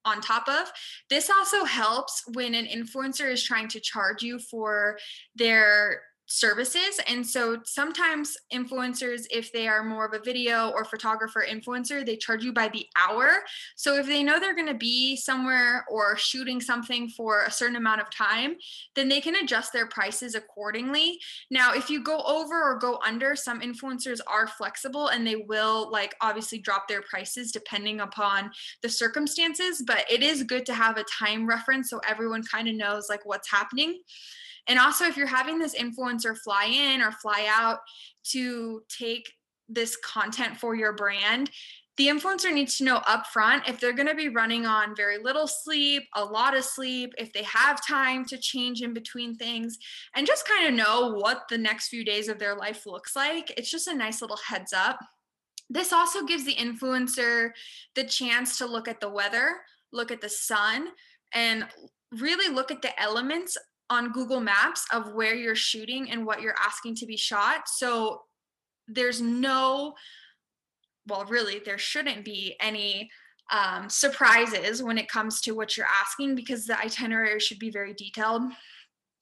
[0.05, 0.71] on top of.
[1.09, 4.99] This also helps when an influencer is trying to charge you for
[5.35, 6.99] their services.
[7.07, 12.15] And so sometimes influencers, if they are more of a video or photographer influencer, they
[12.15, 13.39] charge you by the hour.
[13.75, 17.75] So if they know they're going to be somewhere or shooting something for a certain
[17.75, 18.55] amount of time,
[18.95, 21.19] then they can adjust their prices accordingly.
[21.51, 25.91] Now, if you go over or go under, some influencers are flexible and they will,
[25.91, 29.83] like, obviously drop their prices depending upon the circumstances.
[29.85, 33.25] But it is good to have a time reference so everyone kind of knows, like,
[33.25, 33.99] what's happening.
[34.67, 37.79] And also, if you're having this influencer fly in or fly out
[38.31, 39.31] to take
[39.69, 41.49] this content for your brand,
[41.97, 45.47] the influencer needs to know upfront if they're going to be running on very little
[45.47, 49.77] sleep, a lot of sleep, if they have time to change in between things,
[50.15, 53.53] and just kind of know what the next few days of their life looks like.
[53.57, 54.97] It's just a nice little heads up.
[55.69, 57.51] This also gives the influencer
[57.95, 59.57] the chance to look at the weather,
[59.91, 60.87] look at the sun,
[61.33, 61.67] and
[62.11, 63.55] really look at the elements
[63.93, 67.67] on Google Maps of where you're shooting and what you're asking to be shot.
[67.67, 68.23] So
[68.87, 69.93] there's no,
[71.07, 73.09] well, really, there shouldn't be any
[73.51, 77.93] um, surprises when it comes to what you're asking because the itinerary should be very
[77.93, 78.43] detailed.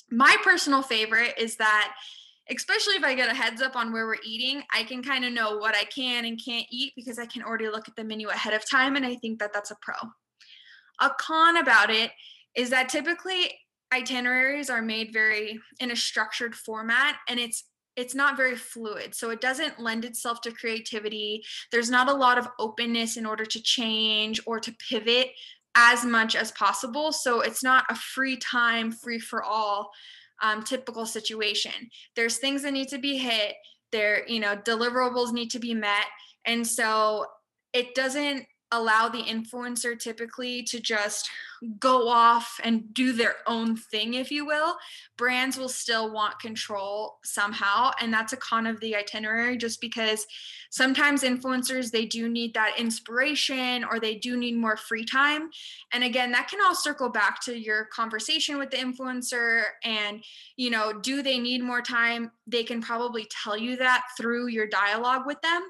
[0.09, 1.93] My personal favorite is that,
[2.49, 5.33] especially if I get a heads up on where we're eating, I can kind of
[5.33, 8.29] know what I can and can't eat because I can already look at the menu
[8.29, 8.95] ahead of time.
[8.95, 9.95] And I think that that's a pro.
[10.99, 12.11] A con about it
[12.55, 13.51] is that typically
[13.93, 17.65] itineraries are made very in a structured format and it's
[17.97, 21.43] it's not very fluid so it doesn't lend itself to creativity.
[21.71, 25.31] There's not a lot of openness in order to change or to pivot
[25.75, 29.91] as much as possible so it's not a free time free for all
[30.41, 31.71] um, typical situation.
[32.15, 33.55] There's things that need to be hit
[33.91, 36.05] there you know deliverables need to be met
[36.45, 37.25] and so
[37.73, 41.29] it doesn't allow the influencer typically to just
[41.79, 44.75] go off and do their own thing, if you will,
[45.15, 47.91] brands will still want control somehow.
[48.01, 50.25] And that's a con of the itinerary, just because
[50.71, 55.49] sometimes influencers, they do need that inspiration or they do need more free time.
[55.91, 59.63] And again, that can all circle back to your conversation with the influencer.
[59.83, 60.23] And,
[60.55, 62.31] you know, do they need more time?
[62.51, 65.63] They can probably tell you that through your dialogue with them.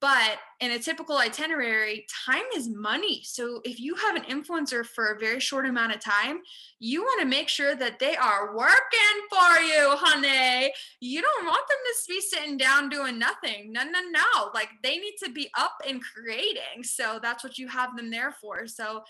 [0.00, 3.22] But in a typical itinerary, time is money.
[3.24, 6.40] So if you have an influencer for a very short amount of time,
[6.78, 10.74] you want to make sure that they are working for you, honey.
[11.00, 13.72] You don't want them to be sitting down doing nothing.
[13.72, 14.50] No, no, no.
[14.52, 16.82] Like they need to be up and creating.
[16.82, 18.66] So that's what you have them there for.
[18.66, 19.04] So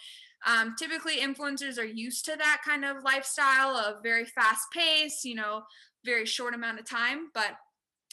[0.47, 5.35] um, typically influencers are used to that kind of lifestyle of very fast pace, you
[5.35, 5.63] know,
[6.05, 7.31] very short amount of time.
[7.33, 7.57] But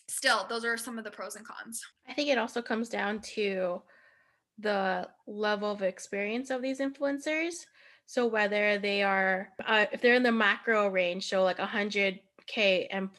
[0.07, 1.81] still, those are some of the pros and cons.
[2.07, 3.81] I think it also comes down to
[4.59, 7.65] the level of experience of these influencers.
[8.05, 13.09] So whether they are, uh, if they're in the macro range, so like 100k and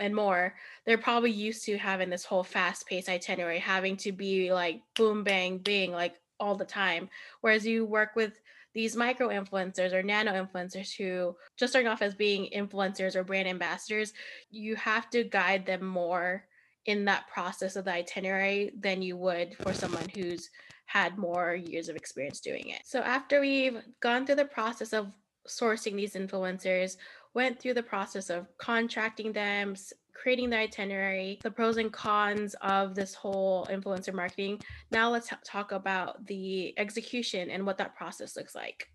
[0.00, 4.82] and more, they're probably used to having this whole fast-paced itinerary, having to be like
[4.94, 7.08] boom, bang, bing, like all the time.
[7.40, 8.32] Whereas you work with
[8.74, 13.46] these micro influencers or nano influencers who just starting off as being influencers or brand
[13.46, 14.12] ambassadors,
[14.50, 16.44] you have to guide them more
[16.86, 20.50] in that process of the itinerary than you would for someone who's
[20.86, 22.80] had more years of experience doing it.
[22.84, 25.12] So after we've gone through the process of
[25.46, 26.96] sourcing these influencers,
[27.34, 29.74] went through the process of contracting them,
[30.14, 34.60] creating the itinerary, the pros and cons of this whole influencer marketing.
[34.90, 38.88] Now let's talk about the execution and what that process looks like.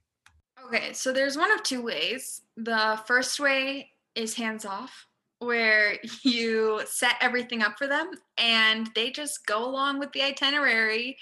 [0.65, 2.41] Okay, so there's one of two ways.
[2.56, 5.08] The first way is hands off,
[5.39, 11.17] where you set everything up for them and they just go along with the itinerary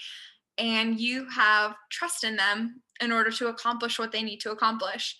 [0.58, 5.16] and you have trust in them in order to accomplish what they need to accomplish.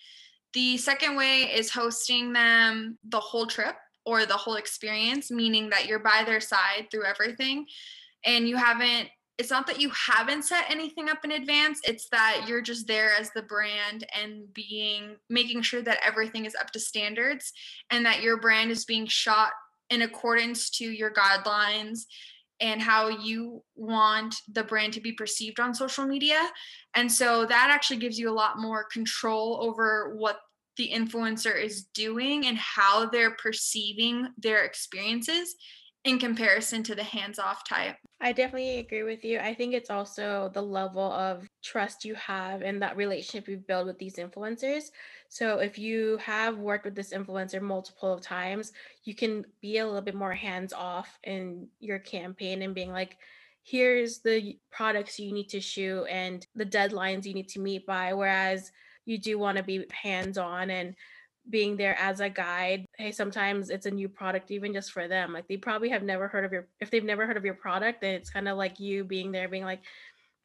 [0.54, 5.86] The second way is hosting them the whole trip or the whole experience, meaning that
[5.86, 7.66] you're by their side through everything
[8.24, 12.44] and you haven't it's not that you haven't set anything up in advance it's that
[12.46, 16.80] you're just there as the brand and being making sure that everything is up to
[16.80, 17.52] standards
[17.90, 19.52] and that your brand is being shot
[19.90, 22.00] in accordance to your guidelines
[22.60, 26.40] and how you want the brand to be perceived on social media
[26.94, 30.38] and so that actually gives you a lot more control over what
[30.76, 35.56] the influencer is doing and how they're perceiving their experiences
[36.06, 37.96] in comparison to the hands off type.
[38.20, 39.40] I definitely agree with you.
[39.40, 43.88] I think it's also the level of trust you have and that relationship you build
[43.88, 44.84] with these influencers.
[45.28, 48.72] So if you have worked with this influencer multiple times,
[49.02, 53.18] you can be a little bit more hands off in your campaign and being like,
[53.64, 58.14] here's the products you need to shoot and the deadlines you need to meet by.
[58.14, 58.70] Whereas
[59.06, 60.94] you do want to be hands on and
[61.48, 65.32] being there as a guide hey sometimes it's a new product even just for them
[65.32, 68.00] like they probably have never heard of your if they've never heard of your product
[68.00, 69.80] then it's kind of like you being there being like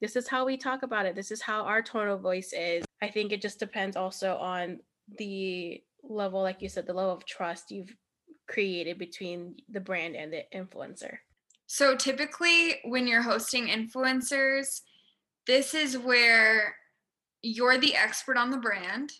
[0.02, 2.84] this is how we talk about it this is how our tone of voice is.
[3.00, 4.80] I think it just depends also on
[5.18, 7.94] the level like you said the level of trust you've
[8.48, 11.18] created between the brand and the influencer.
[11.66, 14.80] So typically when you're hosting influencers
[15.46, 16.76] this is where
[17.42, 19.12] you're the expert on the brand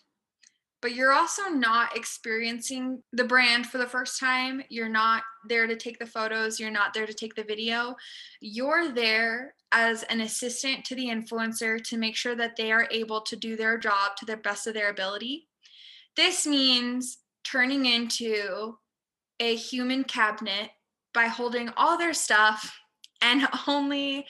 [0.83, 4.61] but you're also not experiencing the brand for the first time.
[4.67, 7.95] You're not there to take the photos, you're not there to take the video.
[8.41, 13.21] You're there as an assistant to the influencer to make sure that they are able
[13.21, 15.47] to do their job to the best of their ability.
[16.17, 18.77] This means turning into
[19.39, 20.69] a human cabinet
[21.13, 22.77] by holding all their stuff
[23.21, 24.25] and only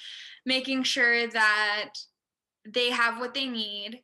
[0.45, 1.93] making sure that
[2.65, 4.01] they have what they need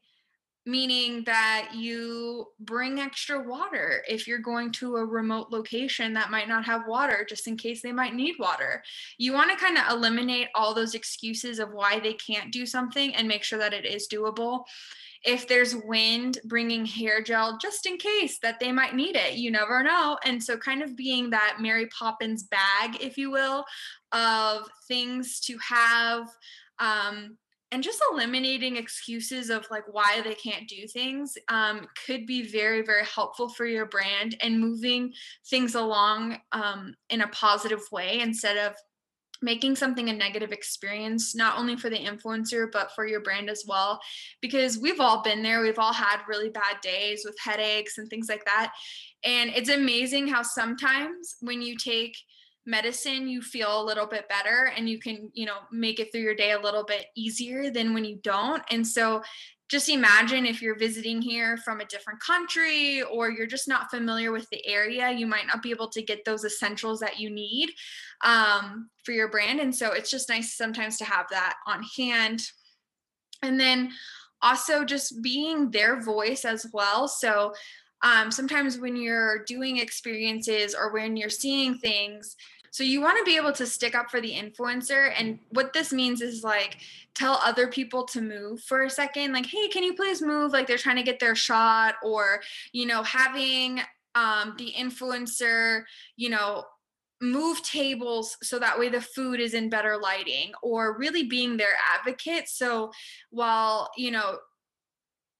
[0.69, 6.47] meaning that you bring extra water if you're going to a remote location that might
[6.47, 8.83] not have water just in case they might need water.
[9.17, 13.15] You want to kind of eliminate all those excuses of why they can't do something
[13.15, 14.63] and make sure that it is doable.
[15.23, 19.33] If there's wind, bringing hair gel just in case that they might need it.
[19.33, 20.17] You never know.
[20.23, 23.65] And so, kind of being that Mary Poppins bag, if you will,
[24.13, 26.29] of things to have.
[26.79, 27.37] Um,
[27.71, 32.81] and just eliminating excuses of like why they can't do things um, could be very
[32.81, 35.13] very helpful for your brand and moving
[35.49, 38.75] things along um, in a positive way instead of
[39.41, 43.63] making something a negative experience not only for the influencer but for your brand as
[43.67, 43.99] well.
[44.41, 48.27] Because we've all been there we've all had really bad days with headaches and things
[48.29, 48.73] like that.
[49.23, 52.17] And it's amazing how sometimes when you take
[52.69, 56.21] medicine you feel a little bit better and you can you know make it through
[56.21, 58.63] your day a little bit easier than when you don't.
[58.69, 59.21] And so
[59.69, 64.31] just imagine if you're visiting here from a different country or you're just not familiar
[64.31, 67.69] with the area you might not be able to get those essentials that you need
[68.23, 69.59] um, for your brand.
[69.59, 72.41] And so it's just nice sometimes to have that on hand.
[73.43, 73.91] And then
[74.41, 77.07] also just being their voice as well.
[77.07, 77.53] So
[78.01, 82.35] um, sometimes when you're doing experiences or when you're seeing things
[82.71, 85.91] so you want to be able to stick up for the influencer and what this
[85.93, 86.77] means is like
[87.15, 90.51] tell other people to move for a second like hey can you please move?
[90.51, 92.41] Like they're trying to get their shot or
[92.71, 93.81] you know having
[94.15, 95.83] um, the influencer
[96.17, 96.65] you know
[97.21, 101.73] move tables so that way the food is in better lighting or really being their
[101.97, 102.47] advocate.
[102.47, 102.91] So
[103.29, 104.39] while you know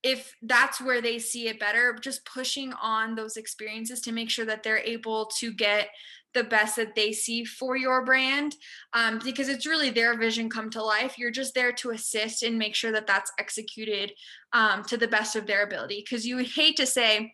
[0.02, 4.46] if that's where they see it better just pushing on those experiences to make sure
[4.46, 5.88] that they're able to get
[6.34, 8.54] the best that they see for your brand
[8.92, 12.58] um, because it's really their vision come to life you're just there to assist and
[12.58, 14.12] make sure that that's executed
[14.52, 17.32] um, to the best of their ability because you would hate to say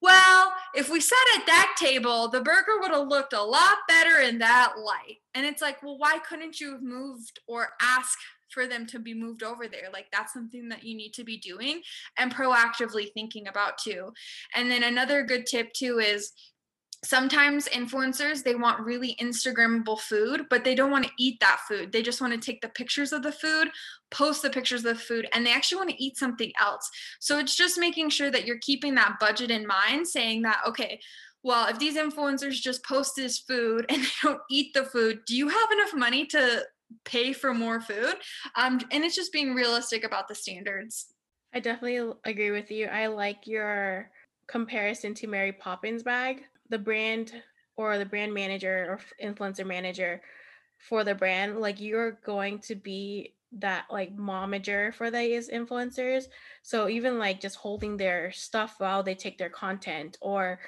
[0.00, 4.20] well if we sat at that table the burger would have looked a lot better
[4.20, 8.18] in that light and it's like well why couldn't you have moved or ask
[8.50, 9.88] for them to be moved over there.
[9.92, 11.82] Like that's something that you need to be doing
[12.16, 14.12] and proactively thinking about too.
[14.54, 16.32] And then another good tip too is
[17.04, 21.92] sometimes influencers they want really instagrammable food but they don't want to eat that food
[21.92, 23.68] they just want to take the pictures of the food
[24.10, 26.90] post the pictures of the food and they actually want to eat something else
[27.20, 31.00] so it's just making sure that you're keeping that budget in mind saying that okay
[31.44, 35.36] well if these influencers just post this food and they don't eat the food do
[35.36, 36.64] you have enough money to
[37.04, 38.14] pay for more food.
[38.56, 41.06] Um, and it's just being realistic about the standards.
[41.54, 42.86] I definitely agree with you.
[42.86, 44.10] I like your
[44.48, 46.44] comparison to Mary Poppins bag.
[46.68, 47.32] The brand
[47.76, 50.20] or the brand manager or influencer manager
[50.78, 56.24] for the brand, like you're going to be that like momager for these influencers.
[56.62, 60.60] So even like just holding their stuff while they take their content or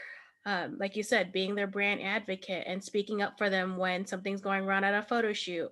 [0.47, 4.41] um, like you said, being their brand advocate and speaking up for them when something's
[4.41, 5.71] going wrong at a photo shoot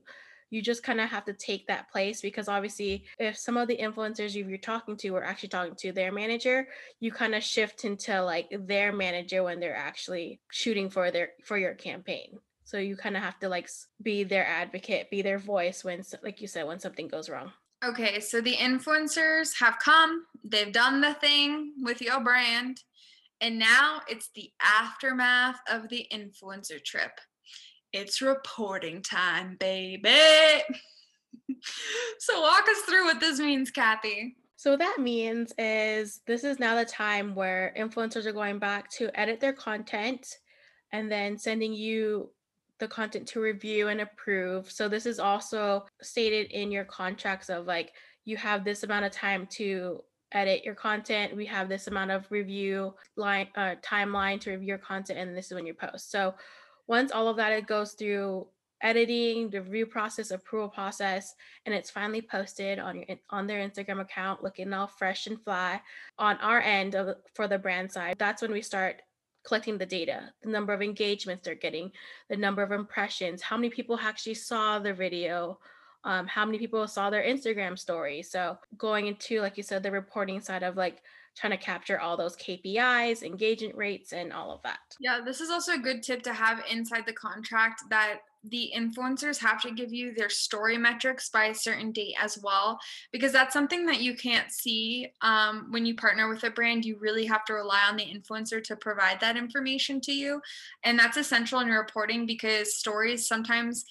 [0.50, 3.76] you just kind of have to take that place because obviously if some of the
[3.76, 6.66] influencers you're talking to are actually talking to their manager
[7.00, 11.58] you kind of shift into like their manager when they're actually shooting for their for
[11.58, 12.38] your campaign.
[12.64, 13.68] So you kind of have to like
[14.02, 17.52] be their advocate be their voice when like you said when something goes wrong.
[17.84, 22.82] Okay so the influencers have come they've done the thing with your brand
[23.40, 27.20] and now it's the aftermath of the influencer trip
[27.92, 30.08] it's reporting time, baby.
[32.18, 34.36] so walk us through what this means, Kathy.
[34.56, 38.90] So what that means is this is now the time where influencers are going back
[38.92, 40.26] to edit their content
[40.92, 42.30] and then sending you
[42.78, 44.70] the content to review and approve.
[44.70, 47.92] So this is also stated in your contracts of like
[48.24, 51.36] you have this amount of time to edit your content.
[51.36, 55.46] We have this amount of review line uh, timeline to review your content, and this
[55.46, 56.10] is when you post.
[56.10, 56.34] So
[56.88, 58.46] once all of that it goes through
[58.80, 61.34] editing, the review process, approval process,
[61.66, 65.80] and it's finally posted on your on their Instagram account, looking all fresh and fly.
[66.18, 69.02] On our end of for the brand side, that's when we start
[69.46, 71.90] collecting the data, the number of engagements they're getting,
[72.28, 75.58] the number of impressions, how many people actually saw the video,
[76.04, 78.22] um, how many people saw their Instagram story.
[78.22, 81.02] So going into, like you said, the reporting side of like
[81.38, 84.78] trying to capture all those KPIs, engagement rates, and all of that.
[85.00, 89.38] Yeah, this is also a good tip to have inside the contract that the influencers
[89.38, 92.78] have to give you their story metrics by a certain date as well
[93.12, 96.96] because that's something that you can't see um, when you partner with a brand you
[97.00, 100.40] really have to rely on the influencer to provide that information to you
[100.84, 103.84] and that's essential in your reporting because stories sometimes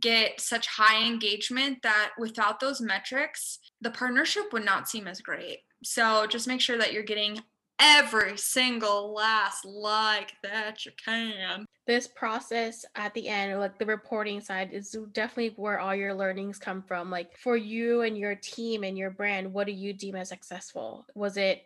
[0.00, 5.58] get such high engagement that without those metrics the partnership would not seem as great
[5.82, 7.40] so just make sure that you're getting
[7.80, 11.64] every single last like that you can.
[11.86, 16.58] This process at the end, like the reporting side, is definitely where all your learnings
[16.58, 17.10] come from.
[17.10, 21.06] Like for you and your team and your brand, what do you deem as successful?
[21.14, 21.62] Was it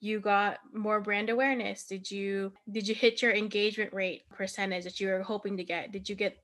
[0.00, 1.84] you got more brand awareness?
[1.84, 5.92] Did you did you hit your engagement rate percentage that you were hoping to get?
[5.92, 6.38] Did you get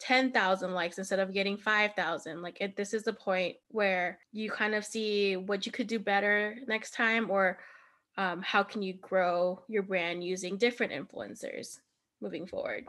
[0.00, 2.42] 10,000 likes instead of getting 5,000.
[2.42, 5.98] Like it, this is the point where you kind of see what you could do
[5.98, 7.58] better next time or
[8.16, 11.78] um, how can you grow your brand using different influencers
[12.20, 12.84] moving forward.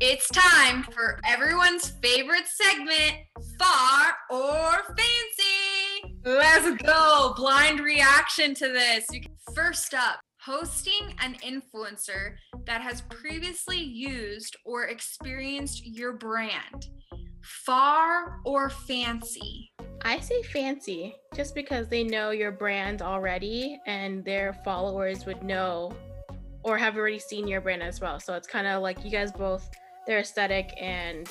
[0.00, 3.14] It's time for everyone's favorite segment,
[3.58, 6.18] far or fancy.
[6.24, 7.32] Let's go.
[7.36, 9.06] Blind reaction to this.
[9.54, 12.34] First up, hosting an influencer
[12.66, 16.88] that has previously used or experienced your brand.
[17.64, 19.70] Far or fancy?
[20.02, 25.92] I say fancy just because they know your brand already and their followers would know
[26.62, 28.20] or have already seen your brand as well.
[28.20, 29.68] So it's kind of like you guys both,
[30.06, 31.26] their aesthetic and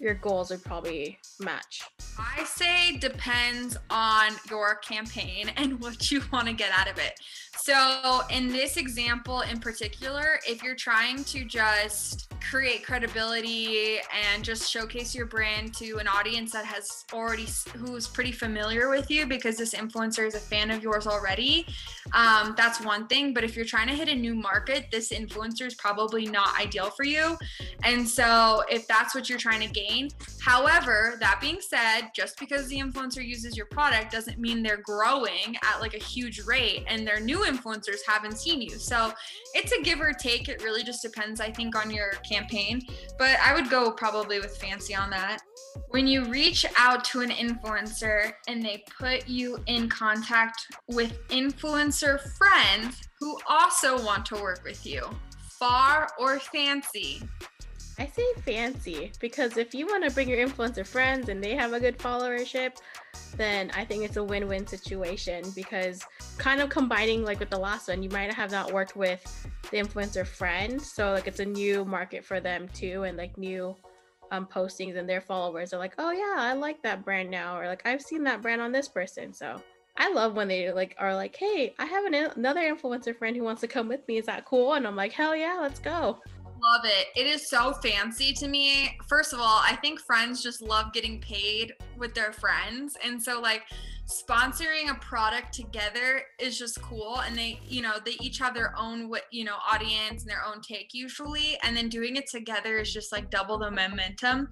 [0.00, 1.82] your goals would probably match.
[2.18, 7.20] I say depends on your campaign and what you want to get out of it.
[7.56, 14.70] So, in this example in particular, if you're trying to just create credibility and just
[14.70, 17.46] showcase your brand to an audience that has already
[17.76, 21.66] who's pretty familiar with you because this influencer is a fan of yours already
[22.12, 25.66] um, that's one thing but if you're trying to hit a new market this influencer
[25.66, 27.36] is probably not ideal for you
[27.84, 29.89] and so if that's what you're trying to gain
[30.42, 35.56] however that being said just because the influencer uses your product doesn't mean they're growing
[35.62, 39.12] at like a huge rate and their new influencers haven't seen you so
[39.54, 42.80] it's a give or take it really just depends i think on your campaign,
[43.18, 45.38] but I would go probably with fancy on that.
[45.88, 52.20] When you reach out to an influencer and they put you in contact with influencer
[52.36, 55.02] friends who also want to work with you,
[55.58, 57.22] far or fancy?
[58.00, 61.74] I say fancy because if you want to bring your influencer friends and they have
[61.74, 62.78] a good followership,
[63.36, 66.02] then I think it's a win win situation because
[66.38, 69.22] kind of combining like with the last one, you might have not worked with
[69.70, 70.80] the influencer friend.
[70.80, 73.76] So like it's a new market for them too and like new
[74.30, 77.66] um, postings and their followers are like, oh yeah, I like that brand now, or
[77.66, 79.34] like I've seen that brand on this person.
[79.34, 79.60] So
[79.98, 83.42] I love when they like are like, hey, I have an, another influencer friend who
[83.42, 84.16] wants to come with me.
[84.16, 84.72] Is that cool?
[84.72, 86.18] And I'm like, hell yeah, let's go.
[86.62, 87.06] Love it.
[87.16, 88.98] It is so fancy to me.
[89.08, 92.96] First of all, I think friends just love getting paid with their friends.
[93.02, 93.62] And so, like,
[94.10, 98.74] sponsoring a product together is just cool and they you know they each have their
[98.76, 102.92] own you know audience and their own take usually and then doing it together is
[102.92, 104.48] just like double the momentum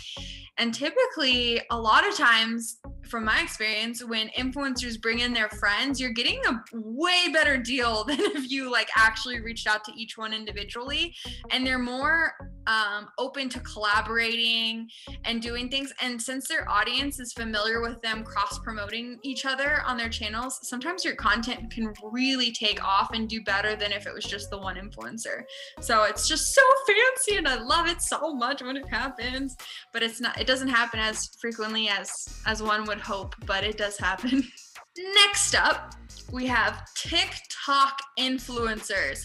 [0.58, 2.78] and typically a lot of times
[3.08, 8.04] from my experience, when influencers bring in their friends, you're getting a way better deal
[8.08, 11.14] than if you like actually reached out to each one individually.
[11.50, 12.34] And they're more
[12.68, 14.88] um, open to collaborating
[15.24, 15.92] and doing things.
[16.00, 20.60] And since their audience is familiar with them cross promoting each other on their channels,
[20.62, 24.50] sometimes your content can really take off and do better than if it was just
[24.50, 25.42] the one influencer.
[25.80, 29.56] So it's just so fancy and I love it so much when it happens.
[29.92, 32.12] But it's not, it doesn't happen as frequently as
[32.46, 34.44] as one would hope, but it does happen.
[35.14, 35.94] Next up,
[36.32, 39.24] we have TikTok influencers.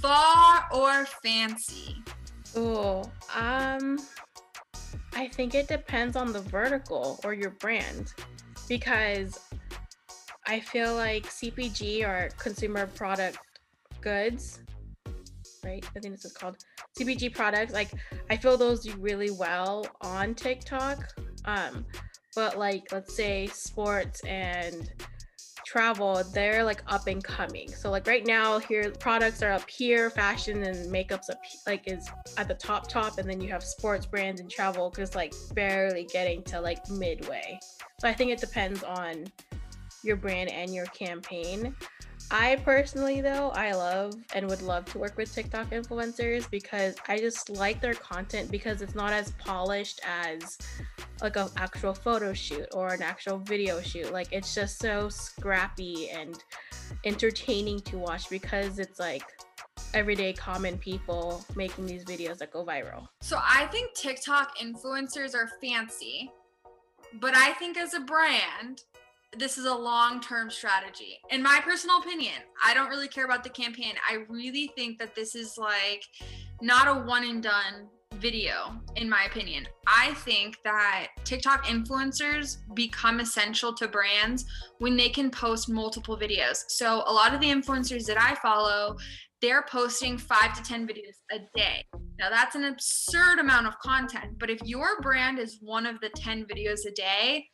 [0.00, 1.96] Far or fancy?
[2.54, 3.02] Oh,
[3.34, 3.98] um,
[5.14, 8.12] I think it depends on the vertical or your brand
[8.68, 9.38] because
[10.46, 13.38] I feel like CPG or consumer product
[14.00, 14.60] goods,
[15.64, 15.84] right?
[15.96, 16.56] I think this is called
[16.98, 17.72] CPG products.
[17.72, 17.90] Like,
[18.28, 21.08] I feel those do really well on TikTok.
[21.44, 21.86] Um,
[22.34, 24.90] but like, let's say sports and
[25.64, 27.68] travel, they're like up and coming.
[27.68, 32.08] So like right now, here products are up here, fashion and makeup's up like is
[32.36, 36.04] at the top top, and then you have sports brands and travel because like barely
[36.04, 37.58] getting to like midway.
[38.00, 39.26] So I think it depends on
[40.02, 41.74] your brand and your campaign.
[42.30, 47.18] I personally, though, I love and would love to work with TikTok influencers because I
[47.18, 50.56] just like their content because it's not as polished as
[51.22, 54.12] like an actual photo shoot or an actual video shoot.
[54.12, 56.42] Like it's just so scrappy and
[57.04, 59.22] entertaining to watch because it's like
[59.94, 63.06] everyday common people making these videos that go viral.
[63.20, 66.30] So I think TikTok influencers are fancy,
[67.20, 68.82] but I think as a brand,
[69.36, 71.18] this is a long term strategy.
[71.30, 73.94] In my personal opinion, I don't really care about the campaign.
[74.08, 76.04] I really think that this is like
[76.60, 77.88] not a one and done
[78.22, 79.66] video, in my opinion.
[79.86, 84.44] I think that TikTok influencers become essential to brands
[84.78, 86.58] when they can post multiple videos.
[86.68, 88.96] So, a lot of the influencers that I follow,
[89.42, 91.84] they're posting five to 10 videos a day.
[92.18, 96.10] Now, that's an absurd amount of content, but if your brand is one of the
[96.10, 97.46] 10 videos a day,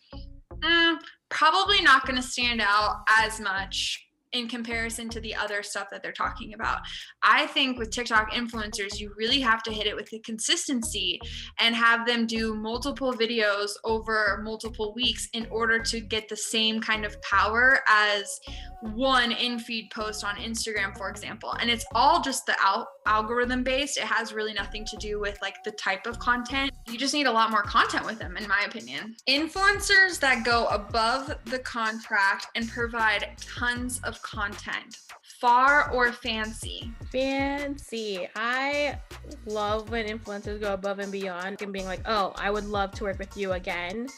[0.62, 0.98] mm,
[1.30, 6.02] probably not going to stand out as much in comparison to the other stuff that
[6.02, 6.78] they're talking about.
[7.22, 11.20] I think with TikTok influencers, you really have to hit it with the consistency
[11.60, 16.80] and have them do multiple videos over multiple weeks in order to get the same
[16.80, 18.38] kind of power as
[18.80, 21.52] one in feed post on Instagram, for example.
[21.60, 23.96] And it's all just the al- algorithm based.
[23.96, 26.70] It has really nothing to do with like the type of content.
[26.88, 29.16] You just need a lot more content with them, in my opinion.
[29.28, 34.98] Influencers that go above the contract and provide tons of content.
[35.40, 36.92] Far or fancy?
[37.12, 38.28] Fancy.
[38.34, 38.98] I
[39.46, 43.04] love when influencers go above and beyond and being like, oh, I would love to
[43.04, 44.08] work with you again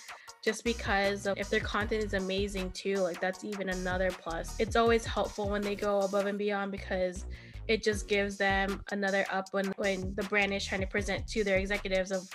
[0.42, 4.54] just because if their content is amazing too, like that's even another plus.
[4.58, 7.26] It's always helpful when they go above and beyond because
[7.68, 11.44] it just gives them another up when when the brand is trying to present to
[11.44, 12.28] their executives of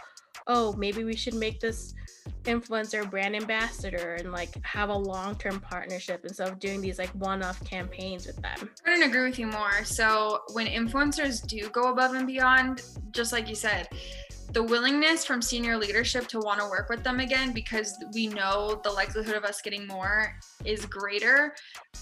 [0.47, 1.93] oh maybe we should make this
[2.43, 7.63] influencer brand ambassador and like have a long-term partnership instead of doing these like one-off
[7.63, 8.69] campaigns with them.
[8.85, 9.83] I couldn't agree with you more.
[9.83, 13.87] So when influencers do go above and beyond, just like you said,
[14.51, 18.79] the willingness from senior leadership to want to work with them again because we know
[18.83, 21.53] the likelihood of us getting more is greater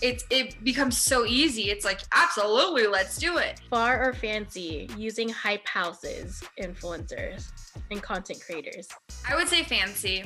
[0.02, 1.70] it's it becomes so easy.
[1.70, 3.62] It's like absolutely let's do it.
[3.70, 7.52] Far or fancy using hype houses influencers
[7.89, 8.88] and content creators.
[9.28, 10.26] I would say fancy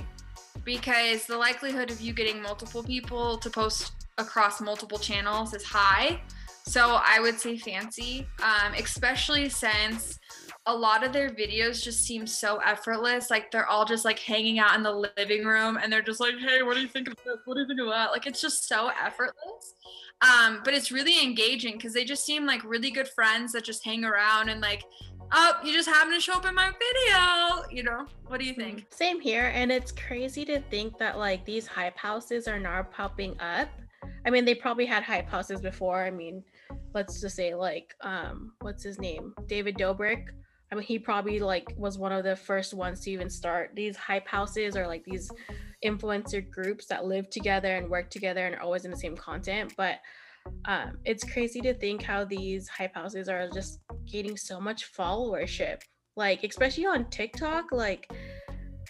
[0.64, 6.20] because the likelihood of you getting multiple people to post across multiple channels is high
[6.68, 10.20] so i would say fancy um, especially since
[10.68, 13.32] a lot of their videos just seem so effortless.
[13.32, 16.34] Like they're all just like hanging out in the living room and they're just like,
[16.46, 17.38] hey, what do you think of this?
[17.46, 18.12] What do you think of that?
[18.12, 19.76] Like it's just so effortless.
[20.22, 23.86] Um, but it's really engaging because they just seem like really good friends that just
[23.86, 24.84] hang around and like,
[25.32, 27.70] oh, you just happen to show up in my video.
[27.72, 28.82] You know, what do you think?
[28.82, 29.52] Mm, same here.
[29.56, 33.70] And it's crazy to think that like these hype houses are now popping up.
[34.26, 36.04] I mean, they probably had hype houses before.
[36.04, 36.44] I mean,
[36.94, 39.34] let's just say like um what's his name?
[39.48, 40.28] David Dobrik
[40.72, 43.96] I mean, he probably like was one of the first ones to even start these
[43.96, 45.32] hype houses or like these
[45.86, 49.74] influencer groups that live together and work together and are always in the same content.
[49.78, 50.00] But
[50.66, 55.82] um, it's crazy to think how these hype houses are just gaining so much followership.
[56.16, 58.12] Like, especially on TikTok, like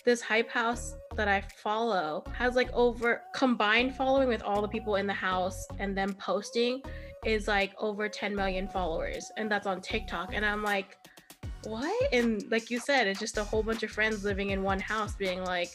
[0.06, 4.96] this hype house that I follow has like over combined following with all the people
[4.96, 6.82] in the house and them posting
[7.28, 9.30] is like over 10 million followers.
[9.38, 10.34] And that's on TikTok.
[10.34, 10.98] And I'm like,
[11.66, 12.14] what?
[12.14, 15.14] And like you said, it's just a whole bunch of friends living in one house
[15.16, 15.70] being like,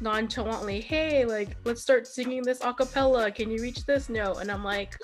[0.00, 3.30] nonchalantly, hey, like, let's start singing this a cappella.
[3.30, 4.36] Can you reach this note?
[4.36, 4.96] And I'm like,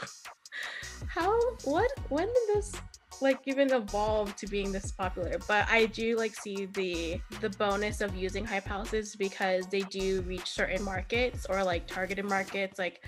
[1.08, 2.72] how, what, when did this
[3.20, 8.00] like even evolve to being this popular but i do like see the the bonus
[8.00, 13.04] of using hype houses because they do reach certain markets or like targeted markets like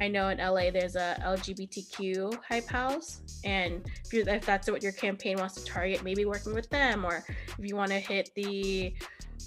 [0.00, 4.82] I know in LA there's a LGBTQ hype house, and if, you if that's what
[4.82, 7.24] your campaign wants to target, maybe working with them, or
[7.58, 8.94] if you want to hit the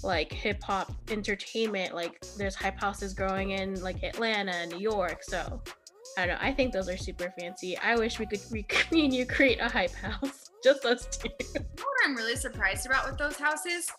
[0.02, 5.22] like hip hop entertainment, like there's hype houses growing in like Atlanta, New York.
[5.22, 5.60] So
[6.18, 6.40] I don't know.
[6.40, 7.78] I think those are super fancy.
[7.78, 11.30] I wish we could re- me and you create a hype house, just us two.
[11.54, 13.90] You know what I'm really surprised about with those houses?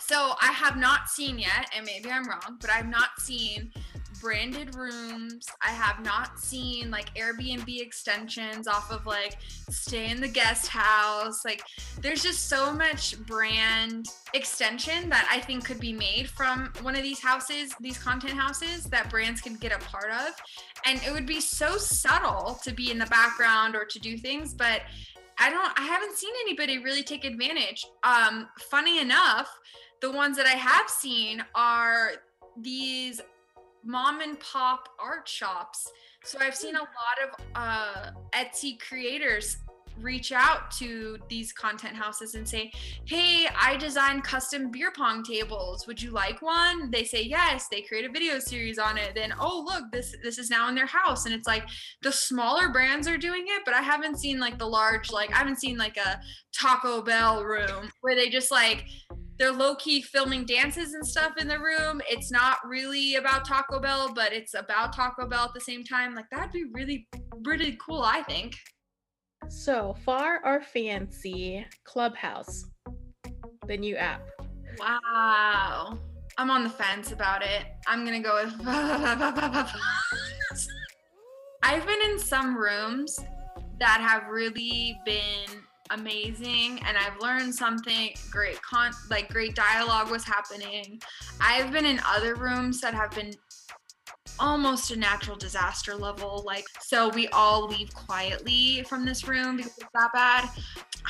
[0.00, 3.72] So I have not seen yet, and maybe I'm wrong, but I've not seen
[4.22, 5.46] branded rooms.
[5.60, 9.36] I have not seen like Airbnb extensions off of like
[9.68, 11.44] stay in the guest house.
[11.44, 11.64] Like
[12.00, 17.02] there's just so much brand extension that I think could be made from one of
[17.02, 20.34] these houses, these content houses that brands can get a part of.
[20.86, 24.54] And it would be so subtle to be in the background or to do things,
[24.54, 24.82] but
[25.40, 27.84] I don't I haven't seen anybody really take advantage.
[28.04, 29.48] Um funny enough,
[30.00, 32.12] the ones that I have seen are
[32.56, 33.20] these
[33.84, 35.90] mom and pop art shops.
[36.24, 36.88] So I've seen a lot
[37.24, 39.58] of uh, Etsy creators
[40.00, 42.72] reach out to these content houses and say,
[43.04, 45.86] Hey, I design custom beer pong tables.
[45.86, 46.90] Would you like one?
[46.90, 47.68] They say yes.
[47.70, 49.14] They create a video series on it.
[49.14, 51.26] Then, oh look, this this is now in their house.
[51.26, 51.64] And it's like
[52.02, 55.38] the smaller brands are doing it, but I haven't seen like the large, like I
[55.38, 56.20] haven't seen like a
[56.52, 58.84] Taco Bell room where they just like
[59.42, 62.00] they're low key filming dances and stuff in the room.
[62.08, 66.14] It's not really about Taco Bell, but it's about Taco Bell at the same time.
[66.14, 67.08] Like that'd be really,
[67.44, 68.54] really cool, I think.
[69.48, 72.66] So far or fancy Clubhouse,
[73.66, 74.22] the new app.
[74.78, 75.98] Wow.
[76.38, 77.66] I'm on the fence about it.
[77.88, 78.54] I'm gonna go with
[81.64, 83.18] I've been in some rooms
[83.80, 90.24] that have really been amazing and I've learned something great con like great dialogue was
[90.24, 91.00] happening.
[91.40, 93.32] I've been in other rooms that have been
[94.40, 99.76] almost a natural disaster level like so we all leave quietly from this room because
[99.78, 100.48] it's that bad.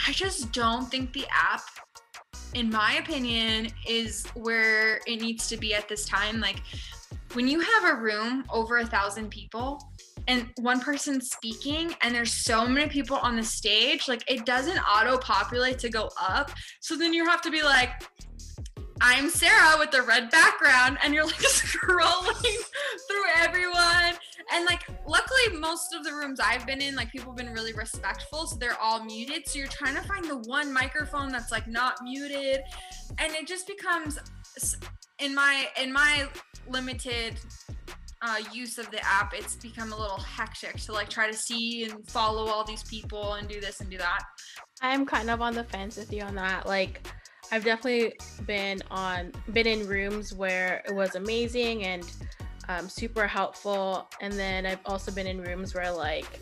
[0.06, 1.62] I just don't think the app
[2.54, 6.60] in my opinion is where it needs to be at this time like
[7.34, 9.91] when you have a room over a thousand people
[10.28, 14.78] and one person speaking and there's so many people on the stage like it doesn't
[14.78, 16.50] auto populate to go up.
[16.80, 17.90] So then you have to be like
[19.00, 22.56] i'm sarah with the red background and you're like scrolling
[23.08, 24.14] through everyone.
[24.52, 27.72] And like luckily most of the rooms i've been in like people have been really
[27.72, 29.48] respectful so they're all muted.
[29.48, 32.60] So you're trying to find the one microphone that's like not muted.
[33.18, 34.18] And it just becomes
[35.18, 36.28] in my in my
[36.68, 37.38] limited
[38.22, 41.84] uh, use of the app, it's become a little hectic to like try to see
[41.84, 44.22] and follow all these people and do this and do that.
[44.80, 46.66] I'm kind of on the fence with you on that.
[46.66, 47.08] Like,
[47.50, 48.14] I've definitely
[48.46, 52.10] been on been in rooms where it was amazing and
[52.68, 56.40] um, super helpful, and then I've also been in rooms where like,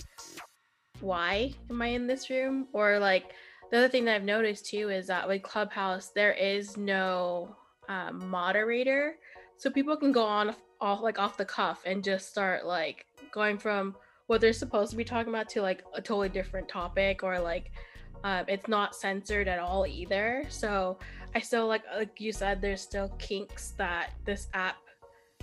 [1.00, 2.68] why am I in this room?
[2.72, 3.32] Or like,
[3.70, 7.56] the other thing that I've noticed too is that with Clubhouse there is no
[7.88, 9.16] um, moderator,
[9.56, 13.58] so people can go on off like off the cuff and just start like going
[13.58, 13.94] from
[14.26, 17.72] what they're supposed to be talking about to like a totally different topic or like
[18.22, 20.44] um, it's not censored at all either.
[20.48, 20.98] So
[21.34, 24.76] i still like like you said there's still kinks that this app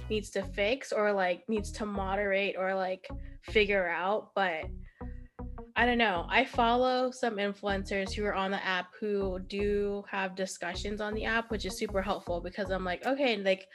[0.10, 3.08] needs to fix or like needs to moderate or like
[3.42, 4.66] figure out but
[5.76, 6.26] i don't know.
[6.30, 11.26] I follow some influencers who are on the app who do have discussions on the
[11.26, 13.68] app which is super helpful because i'm like okay like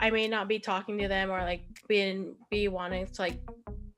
[0.00, 3.40] I may not be talking to them or like being be wanting to like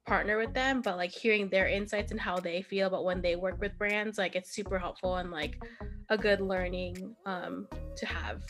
[0.07, 3.37] partner with them, but like hearing their insights and how they feel about when they
[3.37, 5.63] work with brands, like it's super helpful and like
[6.09, 7.67] a good learning um
[7.97, 8.43] to have.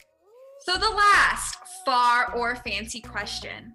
[0.61, 3.75] So the last far or fancy question.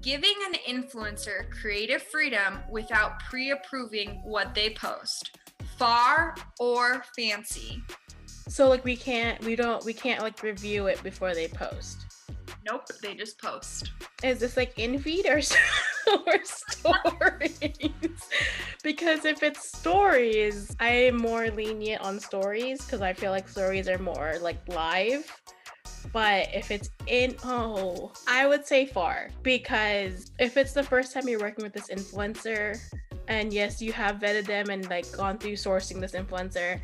[0.00, 5.38] Giving an influencer creative freedom without pre-approving what they post.
[5.78, 7.82] Far or fancy?
[8.48, 12.13] So like we can't we don't we can't like review it before they post.
[12.66, 13.90] Nope, they just post.
[14.22, 15.38] Is this like in feed or,
[16.26, 17.58] or stories?
[18.82, 23.98] because if it's stories, I'm more lenient on stories because I feel like stories are
[23.98, 25.30] more like live.
[26.12, 31.28] But if it's in, oh, I would say far because if it's the first time
[31.28, 32.78] you're working with this influencer,
[33.28, 36.80] and yes, you have vetted them and like gone through sourcing this influencer,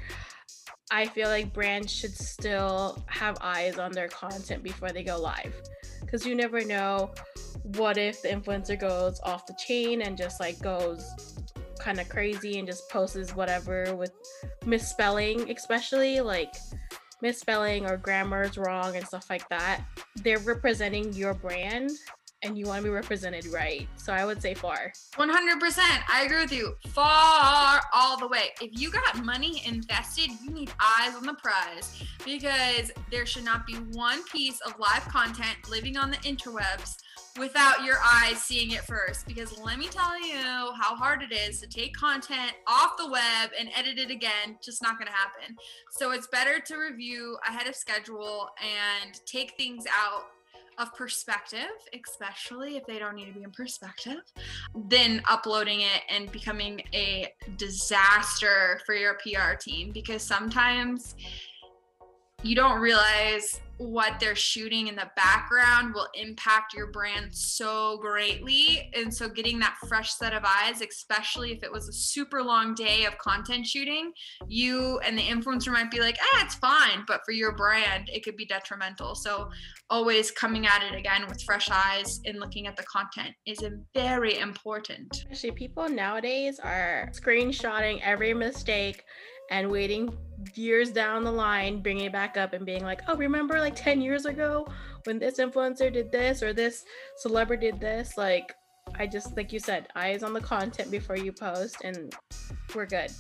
[0.91, 5.55] I feel like brands should still have eyes on their content before they go live.
[6.01, 7.13] Because you never know
[7.77, 11.37] what if the influencer goes off the chain and just like goes
[11.79, 14.13] kind of crazy and just posts whatever with
[14.67, 16.53] misspelling, especially like
[17.23, 19.85] misspelling or grammar is wrong and stuff like that.
[20.17, 21.91] They're representing your brand
[22.43, 23.89] and you want to be represented right.
[23.97, 24.93] So I would say far.
[25.15, 25.79] 100%.
[26.09, 26.75] I agree with you.
[26.89, 28.51] Far all the way.
[28.61, 33.67] If you got money invested, you need eyes on the prize because there should not
[33.67, 36.97] be one piece of live content living on the interwebs
[37.39, 39.27] without your eyes seeing it first.
[39.27, 43.51] Because let me tell you how hard it is to take content off the web
[43.59, 44.59] and edit it again.
[44.63, 45.57] Just not going to happen.
[45.91, 50.25] So it's better to review ahead of schedule and take things out
[50.81, 54.23] of perspective, especially if they don't need to be in perspective,
[54.89, 61.15] than uploading it and becoming a disaster for your PR team because sometimes
[62.43, 68.91] you don't realize what they're shooting in the background will impact your brand so greatly.
[68.95, 72.75] And so, getting that fresh set of eyes, especially if it was a super long
[72.75, 74.13] day of content shooting,
[74.47, 77.05] you and the influencer might be like, ah, it's fine.
[77.07, 79.15] But for your brand, it could be detrimental.
[79.15, 79.51] So,
[79.91, 83.63] always coming at it again with fresh eyes and looking at the content is
[83.93, 85.25] very important.
[85.31, 89.05] Actually, people nowadays are screenshotting every mistake
[89.51, 90.17] and waiting
[90.55, 94.01] years down the line, bringing it back up and being like, oh, remember like 10
[94.01, 94.67] years ago
[95.05, 96.85] when this influencer did this or this
[97.17, 98.17] celebrity did this?
[98.17, 98.55] Like,
[98.99, 102.15] I just, like you said, eyes on the content before you post, and
[102.75, 103.11] we're good.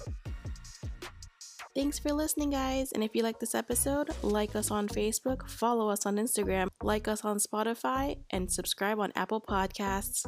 [1.74, 2.90] Thanks for listening, guys.
[2.92, 7.06] And if you like this episode, like us on Facebook, follow us on Instagram, like
[7.06, 10.26] us on Spotify, and subscribe on Apple Podcasts.